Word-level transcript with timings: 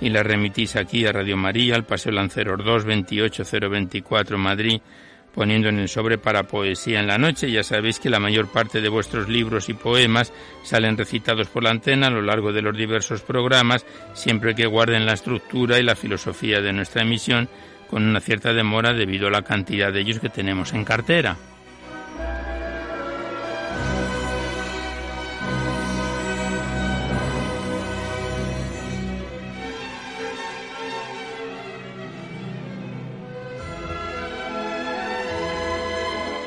y 0.00 0.10
la 0.10 0.22
remitís 0.22 0.76
aquí 0.76 1.06
a 1.06 1.12
Radio 1.12 1.36
María, 1.36 1.74
al 1.74 1.84
Paseo 1.84 2.12
Lanceros 2.12 2.64
2, 2.64 2.84
28024 2.84 4.38
Madrid, 4.38 4.80
poniendo 5.34 5.68
en 5.68 5.78
el 5.78 5.88
sobre 5.88 6.18
para 6.18 6.44
poesía 6.44 7.00
en 7.00 7.06
la 7.06 7.18
noche. 7.18 7.50
Ya 7.50 7.62
sabéis 7.62 7.98
que 7.98 8.10
la 8.10 8.20
mayor 8.20 8.50
parte 8.50 8.80
de 8.80 8.88
vuestros 8.88 9.28
libros 9.28 9.68
y 9.68 9.74
poemas 9.74 10.32
salen 10.62 10.96
recitados 10.96 11.48
por 11.48 11.64
la 11.64 11.70
antena 11.70 12.06
a 12.06 12.10
lo 12.10 12.22
largo 12.22 12.52
de 12.52 12.62
los 12.62 12.76
diversos 12.76 13.22
programas, 13.22 13.84
siempre 14.12 14.54
que 14.54 14.66
guarden 14.66 15.06
la 15.06 15.14
estructura 15.14 15.78
y 15.78 15.82
la 15.82 15.96
filosofía 15.96 16.60
de 16.60 16.72
nuestra 16.72 17.02
emisión, 17.02 17.48
con 17.88 18.04
una 18.06 18.20
cierta 18.20 18.52
demora 18.52 18.92
debido 18.92 19.28
a 19.28 19.30
la 19.30 19.42
cantidad 19.42 19.92
de 19.92 20.00
ellos 20.00 20.20
que 20.20 20.28
tenemos 20.28 20.72
en 20.72 20.84
cartera. 20.84 21.36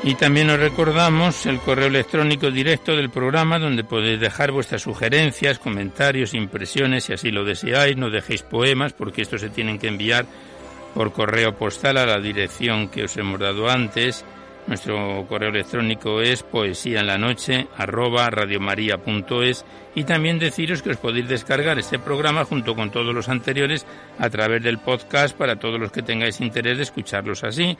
Y 0.04 0.14
también 0.14 0.48
os 0.48 0.60
recordamos 0.60 1.44
el 1.46 1.58
correo 1.58 1.88
electrónico 1.88 2.50
directo 2.50 2.94
del 2.94 3.10
programa 3.10 3.58
donde 3.58 3.84
podéis 3.84 4.20
dejar 4.20 4.52
vuestras 4.52 4.82
sugerencias, 4.82 5.58
comentarios, 5.58 6.34
impresiones, 6.34 7.04
si 7.04 7.12
así 7.12 7.30
lo 7.30 7.44
deseáis. 7.44 7.96
No 7.96 8.08
dejéis 8.08 8.42
poemas 8.42 8.92
porque 8.92 9.22
estos 9.22 9.40
se 9.40 9.50
tienen 9.50 9.78
que 9.78 9.88
enviar 9.88 10.24
por 10.94 11.12
correo 11.12 11.56
postal 11.56 11.98
a 11.98 12.06
la 12.06 12.20
dirección 12.20 12.88
que 12.88 13.04
os 13.04 13.16
hemos 13.16 13.40
dado 13.40 13.68
antes. 13.68 14.24
Nuestro 14.68 15.26
correo 15.26 15.48
electrónico 15.48 16.20
es 16.20 16.42
poesía 16.42 17.00
en 17.00 17.06
la 17.06 17.16
noche 17.16 17.68
arroba 17.76 18.28
radiomaria.es 18.28 19.64
y 19.94 20.04
también 20.04 20.38
deciros 20.38 20.82
que 20.82 20.90
os 20.90 20.98
podéis 20.98 21.26
descargar 21.26 21.78
este 21.78 21.98
programa 21.98 22.44
junto 22.44 22.74
con 22.74 22.90
todos 22.90 23.14
los 23.14 23.30
anteriores 23.30 23.86
a 24.18 24.28
través 24.28 24.62
del 24.62 24.78
podcast 24.78 25.36
para 25.36 25.56
todos 25.56 25.80
los 25.80 25.90
que 25.90 26.02
tengáis 26.02 26.40
interés 26.40 26.76
de 26.76 26.82
escucharlos 26.82 27.44
así. 27.44 27.78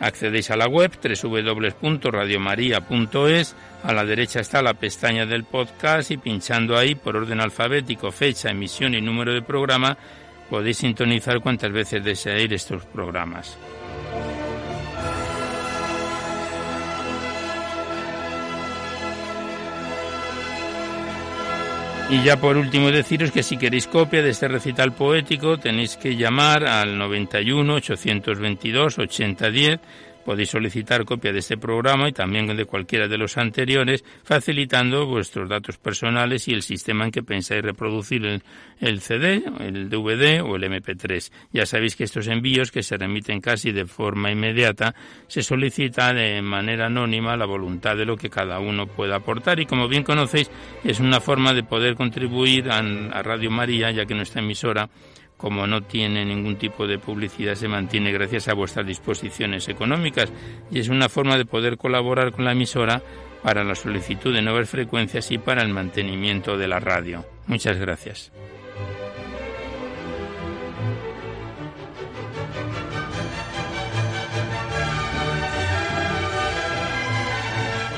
Accedéis 0.00 0.50
a 0.50 0.56
la 0.56 0.66
web 0.68 0.92
www.radiomaria.es, 1.02 3.56
a 3.82 3.92
la 3.92 4.04
derecha 4.04 4.38
está 4.40 4.62
la 4.62 4.74
pestaña 4.74 5.26
del 5.26 5.42
podcast 5.44 6.12
y 6.12 6.18
pinchando 6.18 6.76
ahí 6.76 6.94
por 6.94 7.16
orden 7.16 7.40
alfabético, 7.40 8.12
fecha, 8.12 8.50
emisión 8.50 8.94
y 8.94 9.00
número 9.00 9.34
de 9.34 9.42
programa, 9.42 9.98
podéis 10.48 10.76
sintonizar 10.78 11.40
cuantas 11.40 11.72
veces 11.72 12.04
deseéis 12.04 12.52
estos 12.52 12.84
programas. 12.86 13.58
Y 22.10 22.22
ya 22.22 22.38
por 22.38 22.56
último 22.56 22.90
deciros 22.90 23.30
que 23.30 23.42
si 23.42 23.58
queréis 23.58 23.86
copia 23.86 24.22
de 24.22 24.30
este 24.30 24.48
recital 24.48 24.92
poético 24.92 25.58
tenéis 25.58 25.98
que 25.98 26.16
llamar 26.16 26.64
al 26.64 26.96
91 26.96 27.74
822 27.74 28.98
8010 28.98 29.80
Podéis 30.24 30.50
solicitar 30.50 31.04
copia 31.04 31.32
de 31.32 31.38
este 31.38 31.56
programa 31.56 32.08
y 32.08 32.12
también 32.12 32.46
de 32.54 32.64
cualquiera 32.64 33.08
de 33.08 33.16
los 33.16 33.38
anteriores, 33.38 34.04
facilitando 34.24 35.06
vuestros 35.06 35.48
datos 35.48 35.78
personales 35.78 36.48
y 36.48 36.52
el 36.52 36.62
sistema 36.62 37.04
en 37.04 37.10
que 37.10 37.22
pensáis 37.22 37.62
reproducir 37.62 38.42
el, 38.80 39.00
CD, 39.00 39.42
el 39.60 39.88
DVD 39.88 40.42
o 40.42 40.56
el 40.56 40.64
MP3. 40.64 41.30
Ya 41.52 41.66
sabéis 41.66 41.96
que 41.96 42.04
estos 42.04 42.26
envíos, 42.28 42.70
que 42.70 42.82
se 42.82 42.96
remiten 42.96 43.40
casi 43.40 43.72
de 43.72 43.86
forma 43.86 44.30
inmediata, 44.30 44.94
se 45.26 45.42
solicita 45.42 46.12
de 46.12 46.42
manera 46.42 46.86
anónima 46.86 47.36
la 47.36 47.46
voluntad 47.46 47.96
de 47.96 48.04
lo 48.04 48.16
que 48.16 48.30
cada 48.30 48.60
uno 48.60 48.86
pueda 48.86 49.16
aportar 49.16 49.60
y 49.60 49.66
como 49.66 49.88
bien 49.88 50.02
conocéis 50.02 50.50
es 50.84 51.00
una 51.00 51.20
forma 51.20 51.54
de 51.54 51.62
poder 51.62 51.94
contribuir 51.94 52.70
a 52.70 52.82
Radio 53.22 53.50
María, 53.50 53.90
ya 53.90 54.04
que 54.04 54.14
nuestra 54.14 54.42
emisora 54.42 54.88
como 55.38 55.66
no 55.66 55.82
tiene 55.82 56.26
ningún 56.26 56.56
tipo 56.56 56.86
de 56.86 56.98
publicidad, 56.98 57.54
se 57.54 57.68
mantiene 57.68 58.12
gracias 58.12 58.48
a 58.48 58.54
vuestras 58.54 58.86
disposiciones 58.86 59.68
económicas 59.68 60.30
y 60.70 60.80
es 60.80 60.88
una 60.88 61.08
forma 61.08 61.38
de 61.38 61.46
poder 61.46 61.78
colaborar 61.78 62.32
con 62.32 62.44
la 62.44 62.52
emisora 62.52 63.00
para 63.42 63.64
la 63.64 63.76
solicitud 63.76 64.34
de 64.34 64.42
nuevas 64.42 64.68
frecuencias 64.68 65.30
y 65.30 65.38
para 65.38 65.62
el 65.62 65.68
mantenimiento 65.68 66.58
de 66.58 66.68
la 66.68 66.80
radio. 66.80 67.24
Muchas 67.46 67.78
gracias. 67.78 68.32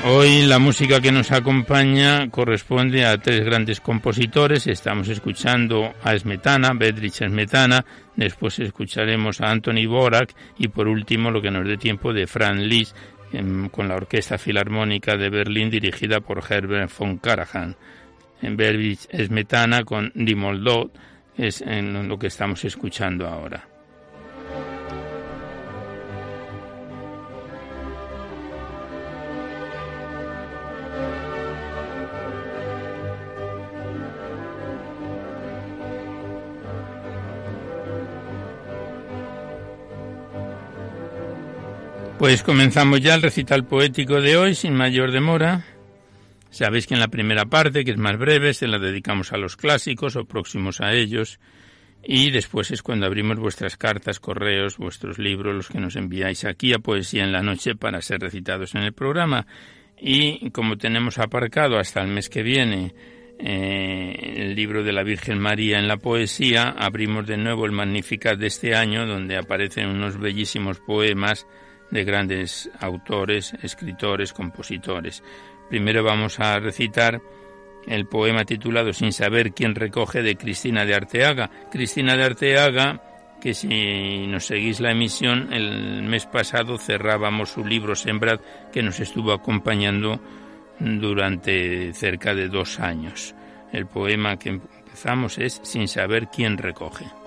Hoy 0.03 0.47
la 0.47 0.57
música 0.57 0.99
que 0.99 1.11
nos 1.11 1.31
acompaña 1.31 2.27
corresponde 2.31 3.05
a 3.05 3.19
tres 3.19 3.45
grandes 3.45 3.79
compositores. 3.79 4.65
Estamos 4.65 5.07
escuchando 5.09 5.93
a 6.03 6.17
Smetana, 6.17 6.73
Bedrich 6.73 7.23
Smetana, 7.23 7.85
después 8.15 8.57
escucharemos 8.57 9.41
a 9.41 9.51
Anthony 9.51 9.85
Borak 9.87 10.33
y 10.57 10.69
por 10.69 10.87
último 10.87 11.29
lo 11.29 11.39
que 11.39 11.51
nos 11.51 11.67
dé 11.67 11.77
tiempo 11.77 12.13
de 12.13 12.25
Franz 12.25 12.61
Liszt 12.61 12.95
con 13.69 13.87
la 13.87 13.95
Orquesta 13.95 14.39
Filarmónica 14.39 15.15
de 15.17 15.29
Berlín 15.29 15.69
dirigida 15.69 16.19
por 16.19 16.43
Herbert 16.49 16.91
von 16.97 17.19
Karajan. 17.19 17.75
En 18.41 18.57
Bedrich 18.57 19.07
Smetana 19.15 19.83
con 19.83 20.11
Dimoldot 20.15 20.97
es 21.37 21.61
en 21.61 22.07
lo 22.07 22.17
que 22.17 22.27
estamos 22.27 22.65
escuchando 22.65 23.27
ahora. 23.27 23.70
Pues 42.21 42.43
comenzamos 42.43 43.01
ya 43.01 43.15
el 43.15 43.23
recital 43.23 43.65
poético 43.65 44.21
de 44.21 44.37
hoy 44.37 44.53
sin 44.53 44.75
mayor 44.75 45.11
demora. 45.11 45.65
Sabéis 46.51 46.85
que 46.85 46.93
en 46.93 46.99
la 46.99 47.07
primera 47.07 47.45
parte, 47.45 47.83
que 47.83 47.89
es 47.89 47.97
más 47.97 48.15
breve, 48.15 48.53
se 48.53 48.67
la 48.67 48.77
dedicamos 48.77 49.33
a 49.33 49.37
los 49.37 49.57
clásicos 49.57 50.15
o 50.15 50.25
próximos 50.25 50.81
a 50.81 50.93
ellos. 50.93 51.39
Y 52.03 52.29
después 52.29 52.69
es 52.69 52.83
cuando 52.83 53.07
abrimos 53.07 53.39
vuestras 53.39 53.75
cartas, 53.75 54.19
correos, 54.19 54.77
vuestros 54.77 55.17
libros, 55.17 55.55
los 55.55 55.69
que 55.69 55.79
nos 55.79 55.95
enviáis 55.95 56.45
aquí 56.45 56.73
a 56.73 56.77
Poesía 56.77 57.23
en 57.23 57.31
la 57.31 57.41
Noche 57.41 57.73
para 57.73 58.03
ser 58.03 58.19
recitados 58.19 58.75
en 58.75 58.83
el 58.83 58.93
programa. 58.93 59.47
Y 59.99 60.51
como 60.51 60.77
tenemos 60.77 61.17
aparcado 61.17 61.79
hasta 61.79 62.01
el 62.01 62.09
mes 62.09 62.29
que 62.29 62.43
viene 62.43 62.93
eh, 63.39 64.35
el 64.37 64.53
libro 64.53 64.83
de 64.83 64.93
la 64.93 65.01
Virgen 65.01 65.39
María 65.39 65.79
en 65.79 65.87
la 65.87 65.97
poesía, 65.97 66.69
abrimos 66.69 67.25
de 67.25 67.37
nuevo 67.37 67.65
el 67.65 67.71
Magnificat 67.71 68.37
de 68.37 68.45
este 68.45 68.75
año, 68.75 69.07
donde 69.07 69.37
aparecen 69.37 69.89
unos 69.89 70.19
bellísimos 70.19 70.79
poemas 70.81 71.47
de 71.91 72.03
grandes 72.03 72.69
autores, 72.79 73.53
escritores, 73.61 74.33
compositores. 74.33 75.23
Primero 75.69 76.03
vamos 76.03 76.39
a 76.39 76.59
recitar 76.59 77.21
el 77.87 78.05
poema 78.05 78.45
titulado 78.45 78.93
Sin 78.93 79.11
saber 79.11 79.53
quién 79.53 79.75
recoge 79.75 80.21
de 80.21 80.35
Cristina 80.35 80.85
de 80.85 80.95
Arteaga. 80.95 81.49
Cristina 81.71 82.15
de 82.15 82.23
Arteaga, 82.23 83.01
que 83.41 83.53
si 83.53 84.27
nos 84.27 84.45
seguís 84.45 84.79
la 84.79 84.91
emisión, 84.91 85.51
el 85.51 86.03
mes 86.03 86.25
pasado 86.25 86.77
cerrábamos 86.77 87.49
su 87.49 87.65
libro 87.65 87.95
Sembrad, 87.95 88.39
que 88.71 88.83
nos 88.83 88.99
estuvo 88.99 89.31
acompañando 89.31 90.19
durante 90.79 91.93
cerca 91.93 92.33
de 92.33 92.47
dos 92.47 92.79
años. 92.79 93.35
El 93.71 93.87
poema 93.87 94.37
que 94.37 94.49
empezamos 94.49 95.37
es 95.37 95.59
Sin 95.63 95.87
saber 95.87 96.27
quién 96.27 96.57
recoge. 96.57 97.20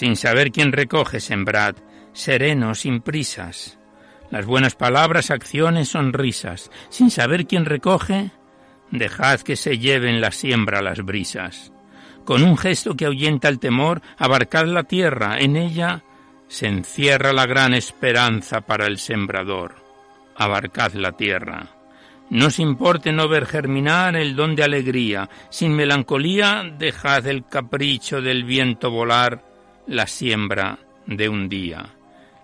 Sin 0.00 0.16
saber 0.16 0.50
quién 0.50 0.72
recoge, 0.72 1.20
sembrad, 1.20 1.76
sereno, 2.14 2.74
sin 2.74 3.02
prisas. 3.02 3.78
Las 4.30 4.46
buenas 4.46 4.74
palabras, 4.74 5.30
acciones, 5.30 5.90
sonrisas, 5.90 6.70
sin 6.88 7.10
saber 7.10 7.46
quién 7.46 7.66
recoge, 7.66 8.30
dejad 8.90 9.40
que 9.40 9.56
se 9.56 9.78
lleven 9.78 10.22
la 10.22 10.30
siembra 10.30 10.80
las 10.80 11.04
brisas. 11.04 11.70
Con 12.24 12.42
un 12.42 12.56
gesto 12.56 12.96
que 12.96 13.04
ahuyenta 13.04 13.50
el 13.50 13.58
temor, 13.58 14.00
abarcad 14.16 14.64
la 14.68 14.84
tierra, 14.84 15.38
en 15.38 15.56
ella 15.56 16.02
se 16.48 16.66
encierra 16.66 17.34
la 17.34 17.44
gran 17.44 17.74
esperanza 17.74 18.62
para 18.62 18.86
el 18.86 18.96
sembrador. 18.96 19.74
Abarcad 20.34 20.94
la 20.94 21.12
tierra. 21.12 21.76
No 22.30 22.46
os 22.46 22.58
importe 22.58 23.12
no 23.12 23.28
ver 23.28 23.44
germinar 23.44 24.16
el 24.16 24.34
don 24.34 24.56
de 24.56 24.64
alegría, 24.64 25.28
sin 25.50 25.76
melancolía 25.76 26.64
dejad 26.78 27.26
el 27.26 27.44
capricho 27.44 28.22
del 28.22 28.44
viento 28.44 28.90
volar 28.90 29.49
la 29.86 30.06
siembra 30.06 30.78
de 31.06 31.28
un 31.28 31.48
día. 31.48 31.94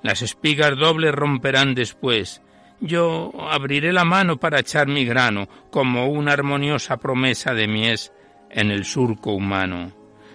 Las 0.03 0.23
espigas 0.23 0.77
dobles 0.77 1.13
romperán 1.15 1.75
después. 1.75 2.43
Yo 2.81 3.33
abriré 3.51 3.93
la 3.93 4.05
mano 4.05 4.37
para 4.37 4.61
echar 4.61 4.87
mi 4.87 5.05
grano, 5.05 5.49
como 5.71 6.09
una 6.09 6.33
armoniosa 6.33 6.99
promesa 6.99 7.55
de 7.55 7.67
mies 7.67 8.13
en 8.51 8.71
el 8.71 8.85
surco 8.85 9.33
humano. 9.33 9.93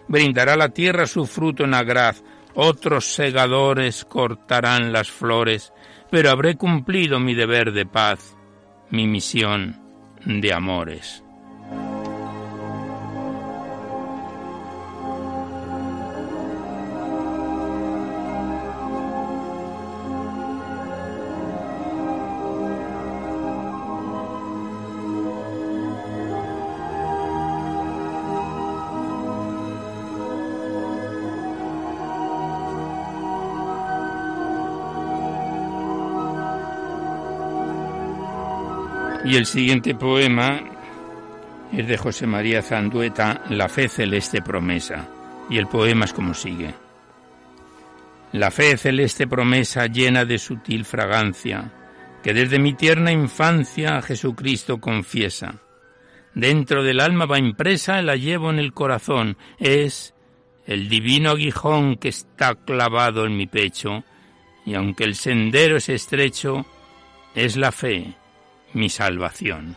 Brindará 0.08 0.56
la 0.56 0.70
tierra 0.70 1.06
su 1.06 1.26
fruto 1.26 1.64
en 1.64 1.74
agraz, 1.74 2.24
otros 2.54 3.14
segadores 3.14 4.04
cortarán 4.06 4.92
las 4.92 5.10
flores, 5.10 5.72
pero 6.10 6.32
habré 6.32 6.56
cumplido 6.56 7.20
mi 7.20 7.34
deber 7.34 7.72
de 7.72 7.86
paz, 7.86 8.36
mi 8.90 9.08
misión 9.08 9.80
de 10.26 10.54
amores. 10.54 11.24
Y 39.24 39.36
el 39.36 39.46
siguiente 39.46 39.94
poema 39.94 40.60
es 41.72 41.88
de 41.88 41.98
José 41.98 42.26
María 42.26 42.64
Zandueta, 42.64 43.44
La 43.50 43.70
fe 43.70 43.88
celeste 43.88 44.42
promesa. 44.42 45.08
Y 45.48 45.58
el 45.58 45.68
poema 45.68 46.06
es 46.06 46.14
como 46.14 46.34
sigue. 46.34 46.74
La 48.32 48.50
fe 48.50 48.78
celeste 48.78 49.28
promesa 49.28 49.86
llena 49.86 50.26
de 50.26 50.40
sutil 50.40 50.86
fragancia, 50.86 51.72
que 52.24 52.34
desde 52.34 52.58
mi 52.58 52.74
tierna 52.74 53.12
infancia 53.12 53.98
a 53.98 54.02
Jesucristo 54.02 54.80
confiesa. 54.80 55.62
Dentro 56.34 56.82
del 56.82 57.00
alma 57.00 57.26
va 57.26 57.38
impresa, 57.38 58.02
la 58.02 58.16
llevo 58.16 58.50
en 58.50 58.58
el 58.58 58.74
corazón, 58.74 59.38
es 59.60 60.16
el 60.66 60.90
divino 60.90 61.32
aguijón 61.32 61.98
que 61.98 62.08
está 62.08 62.56
clavado 62.56 63.26
en 63.26 63.36
mi 63.36 63.48
pecho, 63.48 64.04
y 64.66 64.74
aunque 64.74 65.04
el 65.04 65.16
sendero 65.16 65.78
es 65.78 65.90
estrecho, 65.90 66.66
es 67.36 67.58
la 67.58 67.72
fe 67.72 68.16
mi 68.74 68.90
salvación. 68.90 69.76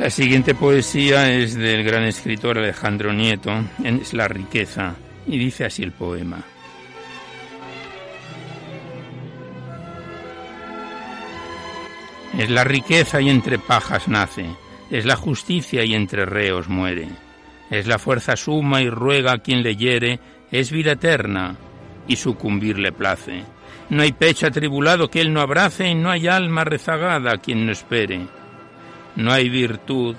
La 0.00 0.08
siguiente 0.08 0.54
poesía 0.54 1.30
es 1.30 1.54
del 1.54 1.84
gran 1.84 2.04
escritor 2.04 2.56
Alejandro 2.56 3.12
Nieto, 3.12 3.50
es 3.84 4.14
La 4.14 4.28
riqueza. 4.28 4.96
Y 5.30 5.38
dice 5.38 5.64
así 5.64 5.84
el 5.84 5.92
poema. 5.92 6.42
Es 12.36 12.50
la 12.50 12.64
riqueza 12.64 13.20
y 13.20 13.30
entre 13.30 13.60
pajas 13.60 14.08
nace, 14.08 14.46
es 14.90 15.04
la 15.04 15.14
justicia 15.14 15.84
y 15.84 15.94
entre 15.94 16.26
reos 16.26 16.68
muere, 16.68 17.08
es 17.70 17.86
la 17.86 18.00
fuerza 18.00 18.34
suma 18.34 18.82
y 18.82 18.90
ruega 18.90 19.32
a 19.32 19.38
quien 19.38 19.62
le 19.62 19.76
hiere, 19.76 20.18
es 20.50 20.72
vida 20.72 20.92
eterna 20.92 21.56
y 22.08 22.16
sucumbir 22.16 22.80
le 22.80 22.90
place. 22.90 23.44
No 23.88 24.02
hay 24.02 24.10
pecho 24.10 24.48
atribulado 24.48 25.10
que 25.10 25.20
él 25.20 25.32
no 25.32 25.42
abrace 25.42 25.86
y 25.86 25.94
no 25.94 26.10
hay 26.10 26.26
alma 26.26 26.64
rezagada 26.64 27.34
a 27.34 27.38
quien 27.38 27.66
no 27.66 27.72
espere. 27.72 28.26
No 29.14 29.32
hay 29.32 29.48
virtud 29.48 30.16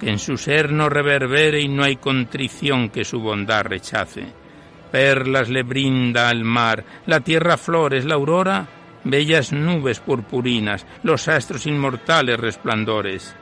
que 0.00 0.10
en 0.10 0.18
su 0.18 0.38
ser 0.38 0.72
no 0.72 0.88
reverbere 0.88 1.60
y 1.60 1.68
no 1.68 1.84
hay 1.84 1.96
contrición 1.96 2.88
que 2.88 3.04
su 3.04 3.20
bondad 3.20 3.64
rechace. 3.64 4.45
Perlas 4.96 5.50
le 5.50 5.62
brinda 5.62 6.30
al 6.30 6.42
mar, 6.42 6.82
la 7.04 7.20
tierra 7.20 7.58
flores, 7.58 8.06
la 8.06 8.14
aurora, 8.14 8.66
bellas 9.04 9.52
nubes 9.52 10.00
purpurinas, 10.00 10.86
los 11.02 11.28
astros 11.28 11.66
inmortales 11.66 12.40
resplandores. 12.40 13.36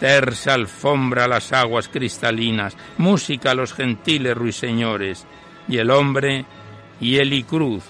Tersa 0.00 0.54
alfombra 0.54 1.28
las 1.28 1.52
aguas 1.52 1.90
cristalinas, 1.90 2.74
música 2.96 3.50
a 3.50 3.54
los 3.54 3.74
gentiles 3.74 4.34
ruiseñores, 4.34 5.26
y 5.68 5.76
el 5.76 5.90
hombre 5.90 6.46
hiel 7.00 7.34
y 7.34 7.42
cruz, 7.42 7.84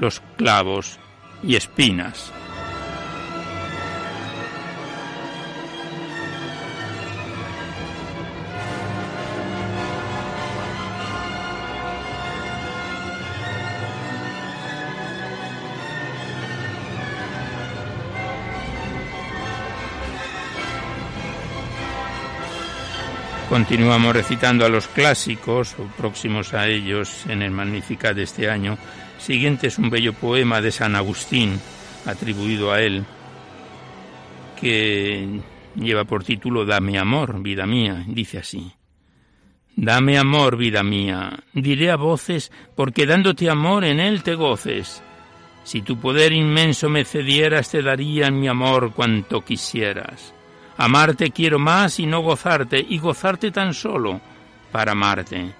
los 0.00 0.20
clavos 0.36 0.98
y 1.44 1.54
espinas. 1.54 2.32
Continuamos 23.56 24.14
recitando 24.14 24.66
a 24.66 24.68
los 24.68 24.86
clásicos 24.86 25.76
o 25.78 25.84
próximos 25.96 26.52
a 26.52 26.68
ellos 26.68 27.24
en 27.26 27.40
el 27.40 27.52
Magnificat 27.52 28.14
de 28.14 28.24
este 28.24 28.50
año. 28.50 28.76
Siguiente 29.16 29.68
es 29.68 29.78
un 29.78 29.88
bello 29.88 30.12
poema 30.12 30.60
de 30.60 30.70
San 30.70 30.94
Agustín, 30.94 31.58
atribuido 32.04 32.70
a 32.70 32.82
él, 32.82 33.02
que 34.60 35.40
lleva 35.74 36.04
por 36.04 36.22
título 36.22 36.66
Dame 36.66 36.98
amor, 36.98 37.40
vida 37.42 37.64
mía. 37.64 38.04
Dice 38.06 38.40
así. 38.40 38.70
Dame 39.74 40.18
amor, 40.18 40.58
vida 40.58 40.82
mía, 40.82 41.42
diré 41.54 41.90
a 41.90 41.96
voces, 41.96 42.52
porque 42.74 43.06
dándote 43.06 43.48
amor 43.48 43.86
en 43.86 44.00
él 44.00 44.22
te 44.22 44.34
goces. 44.34 45.02
Si 45.64 45.80
tu 45.80 45.98
poder 45.98 46.34
inmenso 46.34 46.90
me 46.90 47.06
cedieras, 47.06 47.70
te 47.70 47.80
daría 47.80 48.26
en 48.26 48.38
mi 48.38 48.48
amor 48.48 48.92
cuanto 48.92 49.42
quisieras. 49.42 50.35
Amarte 50.78 51.30
quiero 51.30 51.58
más 51.58 51.98
y 51.98 52.06
no 52.06 52.20
gozarte, 52.20 52.84
y 52.86 52.98
gozarte 52.98 53.50
tan 53.50 53.72
solo 53.72 54.20
para 54.72 54.92
amarte. 54.92 55.54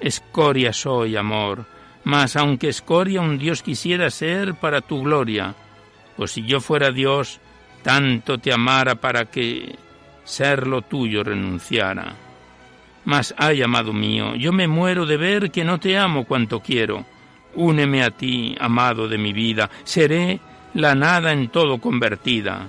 Escoria 0.00 0.72
soy, 0.72 1.16
amor, 1.16 1.64
mas 2.04 2.36
aunque 2.36 2.68
escoria 2.68 3.20
un 3.20 3.38
Dios 3.38 3.62
quisiera 3.62 4.10
ser 4.10 4.54
para 4.54 4.80
tu 4.80 5.02
gloria, 5.02 5.54
pues 6.16 6.32
si 6.32 6.44
yo 6.44 6.60
fuera 6.60 6.90
Dios, 6.90 7.40
tanto 7.82 8.38
te 8.38 8.52
amara 8.52 8.96
para 8.96 9.26
que 9.26 9.76
ser 10.24 10.66
lo 10.66 10.82
tuyo 10.82 11.24
renunciara. 11.24 12.14
Mas, 13.04 13.34
ay, 13.38 13.62
amado 13.62 13.94
mío, 13.94 14.34
yo 14.34 14.52
me 14.52 14.68
muero 14.68 15.06
de 15.06 15.16
ver 15.16 15.50
que 15.50 15.64
no 15.64 15.80
te 15.80 15.96
amo 15.96 16.24
cuanto 16.24 16.60
quiero. 16.60 17.06
Úneme 17.54 18.02
a 18.02 18.10
ti, 18.10 18.54
amado 18.60 19.08
de 19.08 19.16
mi 19.16 19.32
vida, 19.32 19.70
seré 19.84 20.40
la 20.74 20.94
nada 20.94 21.32
en 21.32 21.48
todo 21.48 21.78
convertida. 21.78 22.68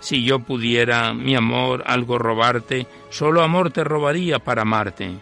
Si 0.00 0.24
yo 0.24 0.40
pudiera, 0.40 1.12
mi 1.14 1.36
amor, 1.36 1.84
algo 1.86 2.18
robarte, 2.18 2.86
solo 3.10 3.42
amor 3.42 3.70
te 3.70 3.84
robaría 3.84 4.38
para 4.38 4.62
amarte. 4.62 5.12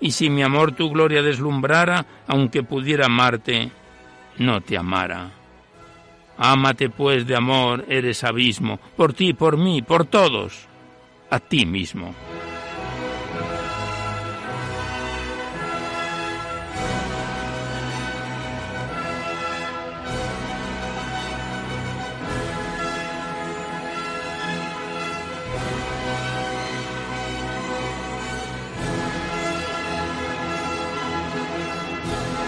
Y 0.00 0.10
si 0.10 0.28
mi 0.28 0.42
amor 0.42 0.72
tu 0.72 0.90
gloria 0.90 1.22
deslumbrara, 1.22 2.04
aunque 2.26 2.62
pudiera 2.62 3.06
amarte, 3.06 3.70
no 4.38 4.60
te 4.60 4.76
amara. 4.76 5.30
Ámate 6.38 6.90
pues 6.90 7.26
de 7.26 7.36
amor, 7.36 7.84
eres 7.88 8.22
abismo, 8.24 8.78
por 8.96 9.14
ti, 9.14 9.32
por 9.32 9.56
mí, 9.56 9.80
por 9.80 10.04
todos, 10.04 10.66
a 11.30 11.40
ti 11.40 11.64
mismo. 11.64 12.14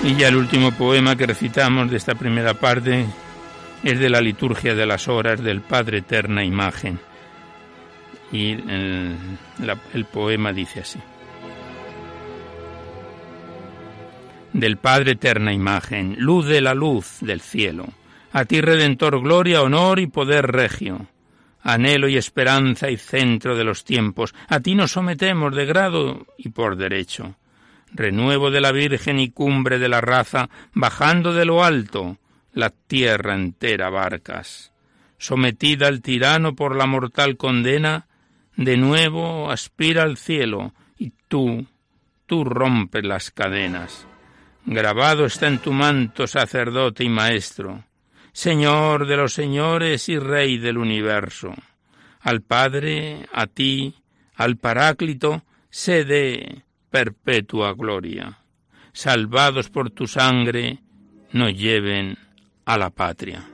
Y 0.08 0.14
ya 0.14 0.28
el 0.28 0.36
último 0.36 0.72
poema 0.72 1.16
que 1.16 1.26
recitamos 1.26 1.90
de 1.90 1.98
esta 1.98 2.14
primera 2.14 2.54
parte 2.54 3.04
es 3.84 3.98
de 3.98 4.08
la 4.08 4.22
liturgia 4.22 4.74
de 4.74 4.86
las 4.86 5.06
horas 5.06 5.42
del 5.42 5.60
Padre 5.60 5.98
Eterna 5.98 6.42
Imagen. 6.42 6.98
Y 8.32 8.52
el, 8.52 9.18
el 9.92 10.04
poema 10.06 10.54
dice 10.54 10.80
así. 10.80 10.98
Del 14.54 14.78
Padre 14.78 15.12
Eterna 15.12 15.52
Imagen, 15.52 16.16
luz 16.18 16.46
de 16.46 16.62
la 16.62 16.72
luz 16.72 17.18
del 17.20 17.42
cielo, 17.42 17.84
a 18.32 18.46
ti 18.46 18.62
Redentor 18.62 19.20
gloria, 19.20 19.60
honor 19.60 19.98
y 20.00 20.06
poder 20.06 20.46
regio, 20.46 21.06
anhelo 21.60 22.08
y 22.08 22.16
esperanza 22.16 22.88
y 22.88 22.96
centro 22.96 23.54
de 23.56 23.64
los 23.64 23.84
tiempos, 23.84 24.34
a 24.48 24.60
ti 24.60 24.74
nos 24.74 24.92
sometemos 24.92 25.54
de 25.54 25.66
grado 25.66 26.26
y 26.38 26.48
por 26.48 26.76
derecho 26.76 27.36
renuevo 27.92 28.50
de 28.50 28.60
la 28.60 28.72
Virgen 28.72 29.18
y 29.18 29.30
cumbre 29.30 29.78
de 29.78 29.88
la 29.88 30.00
raza, 30.00 30.48
bajando 30.72 31.32
de 31.32 31.44
lo 31.44 31.64
alto, 31.64 32.18
la 32.52 32.70
tierra 32.70 33.34
entera 33.34 33.90
barcas. 33.90 34.72
Sometida 35.18 35.88
al 35.88 36.00
tirano 36.00 36.54
por 36.54 36.76
la 36.76 36.86
mortal 36.86 37.36
condena, 37.36 38.06
de 38.56 38.76
nuevo 38.76 39.50
aspira 39.50 40.02
al 40.02 40.16
cielo, 40.16 40.72
y 40.96 41.12
tú, 41.28 41.66
tú 42.26 42.44
rompes 42.44 43.04
las 43.04 43.30
cadenas. 43.30 44.06
Grabado 44.64 45.24
está 45.24 45.46
en 45.48 45.58
tu 45.58 45.72
manto, 45.72 46.26
sacerdote 46.26 47.04
y 47.04 47.08
maestro, 47.08 47.84
Señor 48.32 49.06
de 49.06 49.16
los 49.16 49.32
señores 49.32 50.08
y 50.08 50.18
Rey 50.18 50.58
del 50.58 50.78
universo. 50.78 51.54
Al 52.20 52.42
Padre, 52.42 53.26
a 53.32 53.46
ti, 53.46 53.96
al 54.36 54.56
Paráclito, 54.56 55.42
se 55.70 56.04
perpetua 56.90 57.72
gloria. 57.74 58.38
Salvados 58.92 59.68
por 59.68 59.90
tu 59.90 60.06
sangre, 60.06 60.78
nos 61.32 61.54
lleven 61.54 62.16
a 62.64 62.78
la 62.78 62.90
patria. 62.90 63.44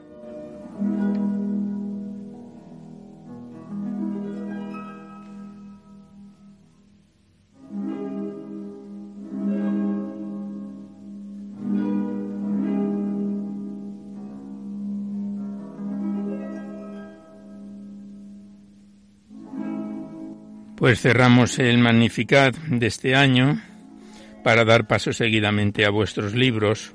Pues 20.77 21.01
cerramos 21.01 21.61
el 21.61 21.79
Magnificat 21.79 22.57
de 22.57 22.89
este 22.89 23.15
año 23.15 23.63
para 24.43 24.65
dar 24.65 24.89
paso 24.89 25.13
seguidamente 25.13 25.87
a 25.87 25.91
vuestros 25.91 26.35
libros 26.35 26.95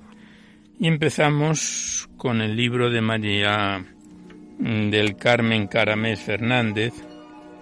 y 0.77 0.87
empezamos 0.87 2.09
con 2.17 2.41
el 2.41 2.57
libro 2.57 2.89
de 2.89 2.99
María 2.99 3.83
mm, 4.59 4.89
del 4.89 5.15
Carmen 5.15 5.67
Caramés 5.67 6.19
Fernández 6.19 6.93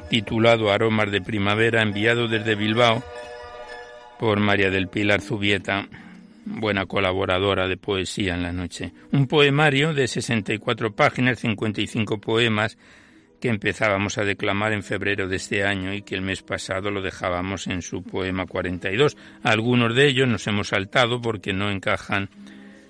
titulado 0.09 0.71
Aromas 0.71 1.11
de 1.11 1.21
Primavera 1.21 1.83
enviado 1.83 2.27
desde 2.27 2.55
Bilbao 2.55 3.03
por 4.19 4.39
María 4.39 4.71
del 4.71 4.87
Pilar 4.87 5.21
Zubieta, 5.21 5.87
buena 6.45 6.87
colaboradora 6.87 7.67
de 7.67 7.77
poesía 7.77 8.33
en 8.33 8.41
la 8.41 8.51
noche. 8.51 8.91
Un 9.11 9.27
poemario 9.27 9.93
de 9.93 10.07
64 10.07 10.95
páginas, 10.95 11.39
55 11.39 12.19
poemas 12.19 12.77
que 13.39 13.49
empezábamos 13.49 14.17
a 14.17 14.23
declamar 14.23 14.73
en 14.73 14.83
febrero 14.83 15.27
de 15.27 15.35
este 15.35 15.63
año 15.63 15.93
y 15.93 16.01
que 16.01 16.15
el 16.15 16.21
mes 16.21 16.41
pasado 16.41 16.89
lo 16.91 17.01
dejábamos 17.01 17.67
en 17.67 17.81
su 17.81 18.03
poema 18.03 18.45
42. 18.45 19.17
Algunos 19.43 19.95
de 19.95 20.07
ellos 20.07 20.27
nos 20.27 20.47
hemos 20.47 20.69
saltado 20.69 21.21
porque 21.21 21.53
no 21.53 21.69
encajan, 21.69 22.29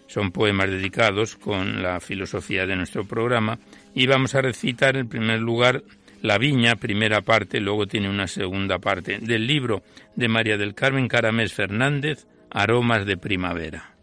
son 0.07 0.31
poemas 0.31 0.69
dedicados 0.69 1.35
con 1.35 1.83
la 1.83 1.99
filosofía 1.99 2.65
de 2.65 2.75
nuestro 2.75 3.05
programa 3.05 3.59
y 3.93 4.07
vamos 4.07 4.35
a 4.35 4.41
recitar 4.41 4.95
en 4.95 5.09
primer 5.09 5.39
lugar 5.39 5.83
La 6.21 6.37
Viña, 6.37 6.75
primera 6.77 7.21
parte, 7.21 7.59
luego 7.59 7.87
tiene 7.87 8.09
una 8.09 8.27
segunda 8.27 8.79
parte 8.79 9.19
del 9.19 9.45
libro 9.45 9.83
de 10.15 10.27
María 10.27 10.57
del 10.57 10.73
Carmen 10.73 11.07
Caramés 11.07 11.53
Fernández, 11.53 12.25
Aromas 12.49 13.05
de 13.05 13.17
Primavera. 13.17 13.96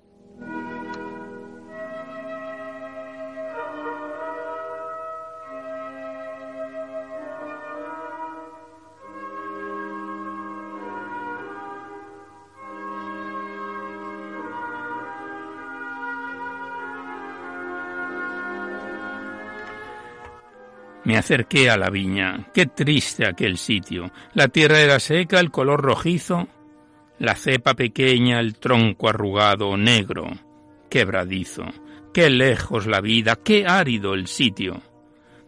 Me 21.14 21.18
acerqué 21.18 21.70
a 21.70 21.76
la 21.76 21.90
viña. 21.90 22.48
Qué 22.52 22.66
triste 22.66 23.24
aquel 23.24 23.56
sitio. 23.56 24.10
La 24.32 24.48
tierra 24.48 24.80
era 24.80 24.98
seca, 24.98 25.38
el 25.38 25.52
color 25.52 25.80
rojizo, 25.80 26.48
la 27.20 27.36
cepa 27.36 27.74
pequeña, 27.74 28.40
el 28.40 28.56
tronco 28.56 29.08
arrugado, 29.08 29.76
negro, 29.76 30.26
quebradizo. 30.90 31.66
Qué 32.12 32.30
lejos 32.30 32.88
la 32.88 33.00
vida, 33.00 33.36
qué 33.36 33.64
árido 33.64 34.14
el 34.14 34.26
sitio. 34.26 34.82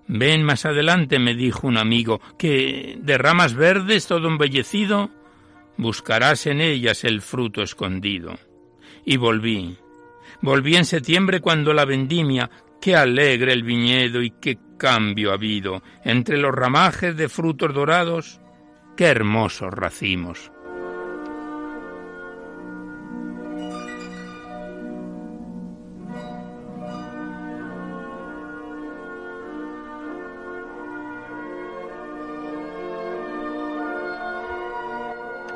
Ven 0.06 0.44
más 0.44 0.64
adelante, 0.66 1.18
me 1.18 1.34
dijo 1.34 1.66
un 1.66 1.78
amigo, 1.78 2.20
que 2.38 2.96
de 3.00 3.18
ramas 3.18 3.54
verdes 3.54 4.06
todo 4.06 4.28
embellecido, 4.28 5.10
buscarás 5.76 6.46
en 6.46 6.60
ellas 6.60 7.02
el 7.02 7.22
fruto 7.22 7.60
escondido. 7.60 8.38
Y 9.04 9.16
volví. 9.16 9.76
Volví 10.42 10.76
en 10.76 10.84
septiembre 10.84 11.40
cuando 11.40 11.72
la 11.72 11.84
vendimia, 11.84 12.50
qué 12.86 12.94
alegre 12.94 13.52
el 13.52 13.64
viñedo 13.64 14.22
y 14.22 14.30
qué 14.30 14.60
cambio 14.78 15.32
ha 15.32 15.34
habido 15.34 15.82
entre 16.04 16.38
los 16.38 16.54
ramajes 16.54 17.16
de 17.16 17.28
frutos 17.28 17.74
dorados, 17.74 18.40
qué 18.96 19.06
hermosos 19.06 19.72
racimos. 19.72 20.52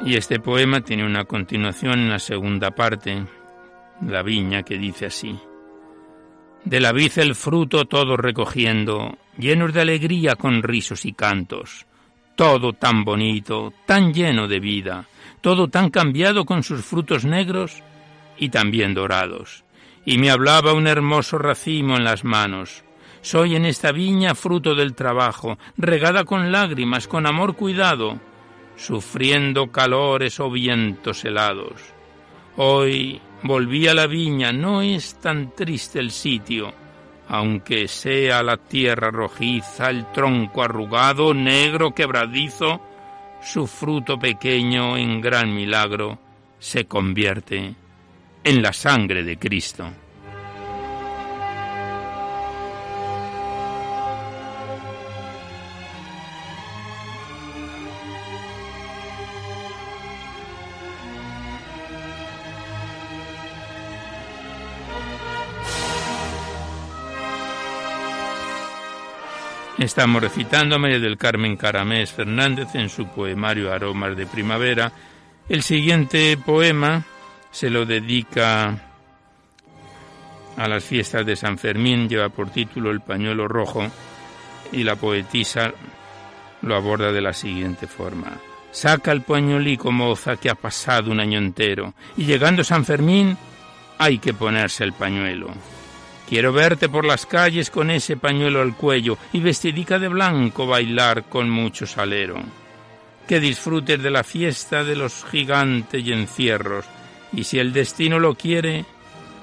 Y 0.04 0.16
este 0.16 0.40
poema 0.40 0.80
tiene 0.80 1.06
una 1.06 1.26
continuación 1.26 2.00
en 2.00 2.10
la 2.10 2.18
segunda 2.18 2.72
parte, 2.72 3.24
la 4.04 4.24
viña, 4.24 4.64
que 4.64 4.78
dice 4.78 5.06
así. 5.06 5.38
De 6.64 6.80
la 6.80 6.92
vid 6.92 7.18
el 7.18 7.34
fruto 7.34 7.86
todo 7.86 8.16
recogiendo, 8.16 9.16
llenos 9.38 9.72
de 9.72 9.80
alegría 9.80 10.36
con 10.36 10.62
risos 10.62 11.04
y 11.04 11.12
cantos. 11.12 11.86
Todo 12.36 12.72
tan 12.72 13.04
bonito, 13.04 13.72
tan 13.86 14.14
lleno 14.14 14.46
de 14.46 14.60
vida, 14.60 15.06
todo 15.40 15.68
tan 15.68 15.90
cambiado 15.90 16.44
con 16.44 16.62
sus 16.62 16.84
frutos 16.84 17.24
negros 17.24 17.82
y 18.38 18.48
también 18.48 18.94
dorados. 18.94 19.64
Y 20.04 20.18
me 20.18 20.30
hablaba 20.30 20.72
un 20.72 20.86
hermoso 20.86 21.38
racimo 21.38 21.96
en 21.96 22.04
las 22.04 22.24
manos. 22.24 22.84
Soy 23.20 23.56
en 23.56 23.66
esta 23.66 23.92
viña 23.92 24.34
fruto 24.34 24.74
del 24.74 24.94
trabajo, 24.94 25.58
regada 25.76 26.24
con 26.24 26.52
lágrimas, 26.52 27.06
con 27.06 27.26
amor 27.26 27.54
cuidado 27.56 28.18
sufriendo 28.80 29.70
calores 29.70 30.40
o 30.40 30.50
vientos 30.50 31.24
helados. 31.24 31.74
Hoy 32.56 33.20
volví 33.42 33.88
a 33.88 33.94
la 33.94 34.06
viña, 34.06 34.52
no 34.52 34.82
es 34.82 35.14
tan 35.20 35.54
triste 35.54 35.98
el 35.98 36.10
sitio, 36.10 36.72
aunque 37.28 37.88
sea 37.88 38.42
la 38.42 38.56
tierra 38.56 39.10
rojiza, 39.10 39.90
el 39.90 40.10
tronco 40.12 40.62
arrugado, 40.62 41.32
negro, 41.32 41.94
quebradizo, 41.94 42.80
su 43.42 43.66
fruto 43.66 44.18
pequeño 44.18 44.96
en 44.96 45.20
gran 45.20 45.54
milagro 45.54 46.18
se 46.58 46.84
convierte 46.84 47.74
en 48.44 48.62
la 48.62 48.72
sangre 48.72 49.24
de 49.24 49.38
Cristo. 49.38 49.90
Estamos 69.80 70.20
recitando 70.20 70.76
a 70.76 70.78
María 70.78 70.98
del 70.98 71.16
Carmen 71.16 71.56
Caramés 71.56 72.12
Fernández 72.12 72.74
en 72.74 72.90
su 72.90 73.06
poemario 73.06 73.72
Aromas 73.72 74.14
de 74.14 74.26
Primavera. 74.26 74.92
El 75.48 75.62
siguiente 75.62 76.36
poema 76.36 77.02
se 77.50 77.70
lo 77.70 77.86
dedica 77.86 78.78
a 80.54 80.68
las 80.68 80.84
fiestas 80.84 81.24
de 81.24 81.34
San 81.34 81.56
Fermín, 81.56 82.10
lleva 82.10 82.28
por 82.28 82.50
título 82.50 82.90
El 82.90 83.00
pañuelo 83.00 83.48
rojo 83.48 83.90
y 84.70 84.84
la 84.84 84.96
poetisa 84.96 85.72
lo 86.60 86.76
aborda 86.76 87.10
de 87.10 87.22
la 87.22 87.32
siguiente 87.32 87.86
forma. 87.86 88.32
Saca 88.72 89.12
el 89.12 89.22
pañuelico, 89.22 89.90
moza, 89.90 90.36
que 90.36 90.50
ha 90.50 90.56
pasado 90.56 91.10
un 91.10 91.20
año 91.20 91.38
entero, 91.38 91.94
y 92.18 92.26
llegando 92.26 92.62
San 92.64 92.84
Fermín 92.84 93.34
hay 93.96 94.18
que 94.18 94.34
ponerse 94.34 94.84
el 94.84 94.92
pañuelo. 94.92 95.54
Quiero 96.30 96.52
verte 96.52 96.88
por 96.88 97.04
las 97.04 97.26
calles 97.26 97.70
con 97.70 97.90
ese 97.90 98.16
pañuelo 98.16 98.60
al 98.60 98.76
cuello 98.76 99.18
y 99.32 99.40
vestidica 99.40 99.98
de 99.98 100.06
blanco 100.06 100.64
bailar 100.64 101.24
con 101.24 101.50
mucho 101.50 101.88
salero. 101.88 102.40
Que 103.26 103.40
disfrutes 103.40 104.00
de 104.00 104.10
la 104.12 104.22
fiesta 104.22 104.84
de 104.84 104.94
los 104.94 105.24
gigantes 105.24 106.04
y 106.04 106.12
encierros, 106.12 106.84
y 107.32 107.42
si 107.42 107.58
el 107.58 107.72
destino 107.72 108.20
lo 108.20 108.36
quiere, 108.36 108.84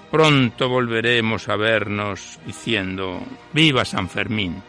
pronto 0.09 0.69
volveremos 0.69 1.49
a 1.49 1.57
vernos 1.57 2.39
diciendo 2.45 3.21
Viva 3.51 3.83
San 3.83 4.07
Fermín. 4.07 4.63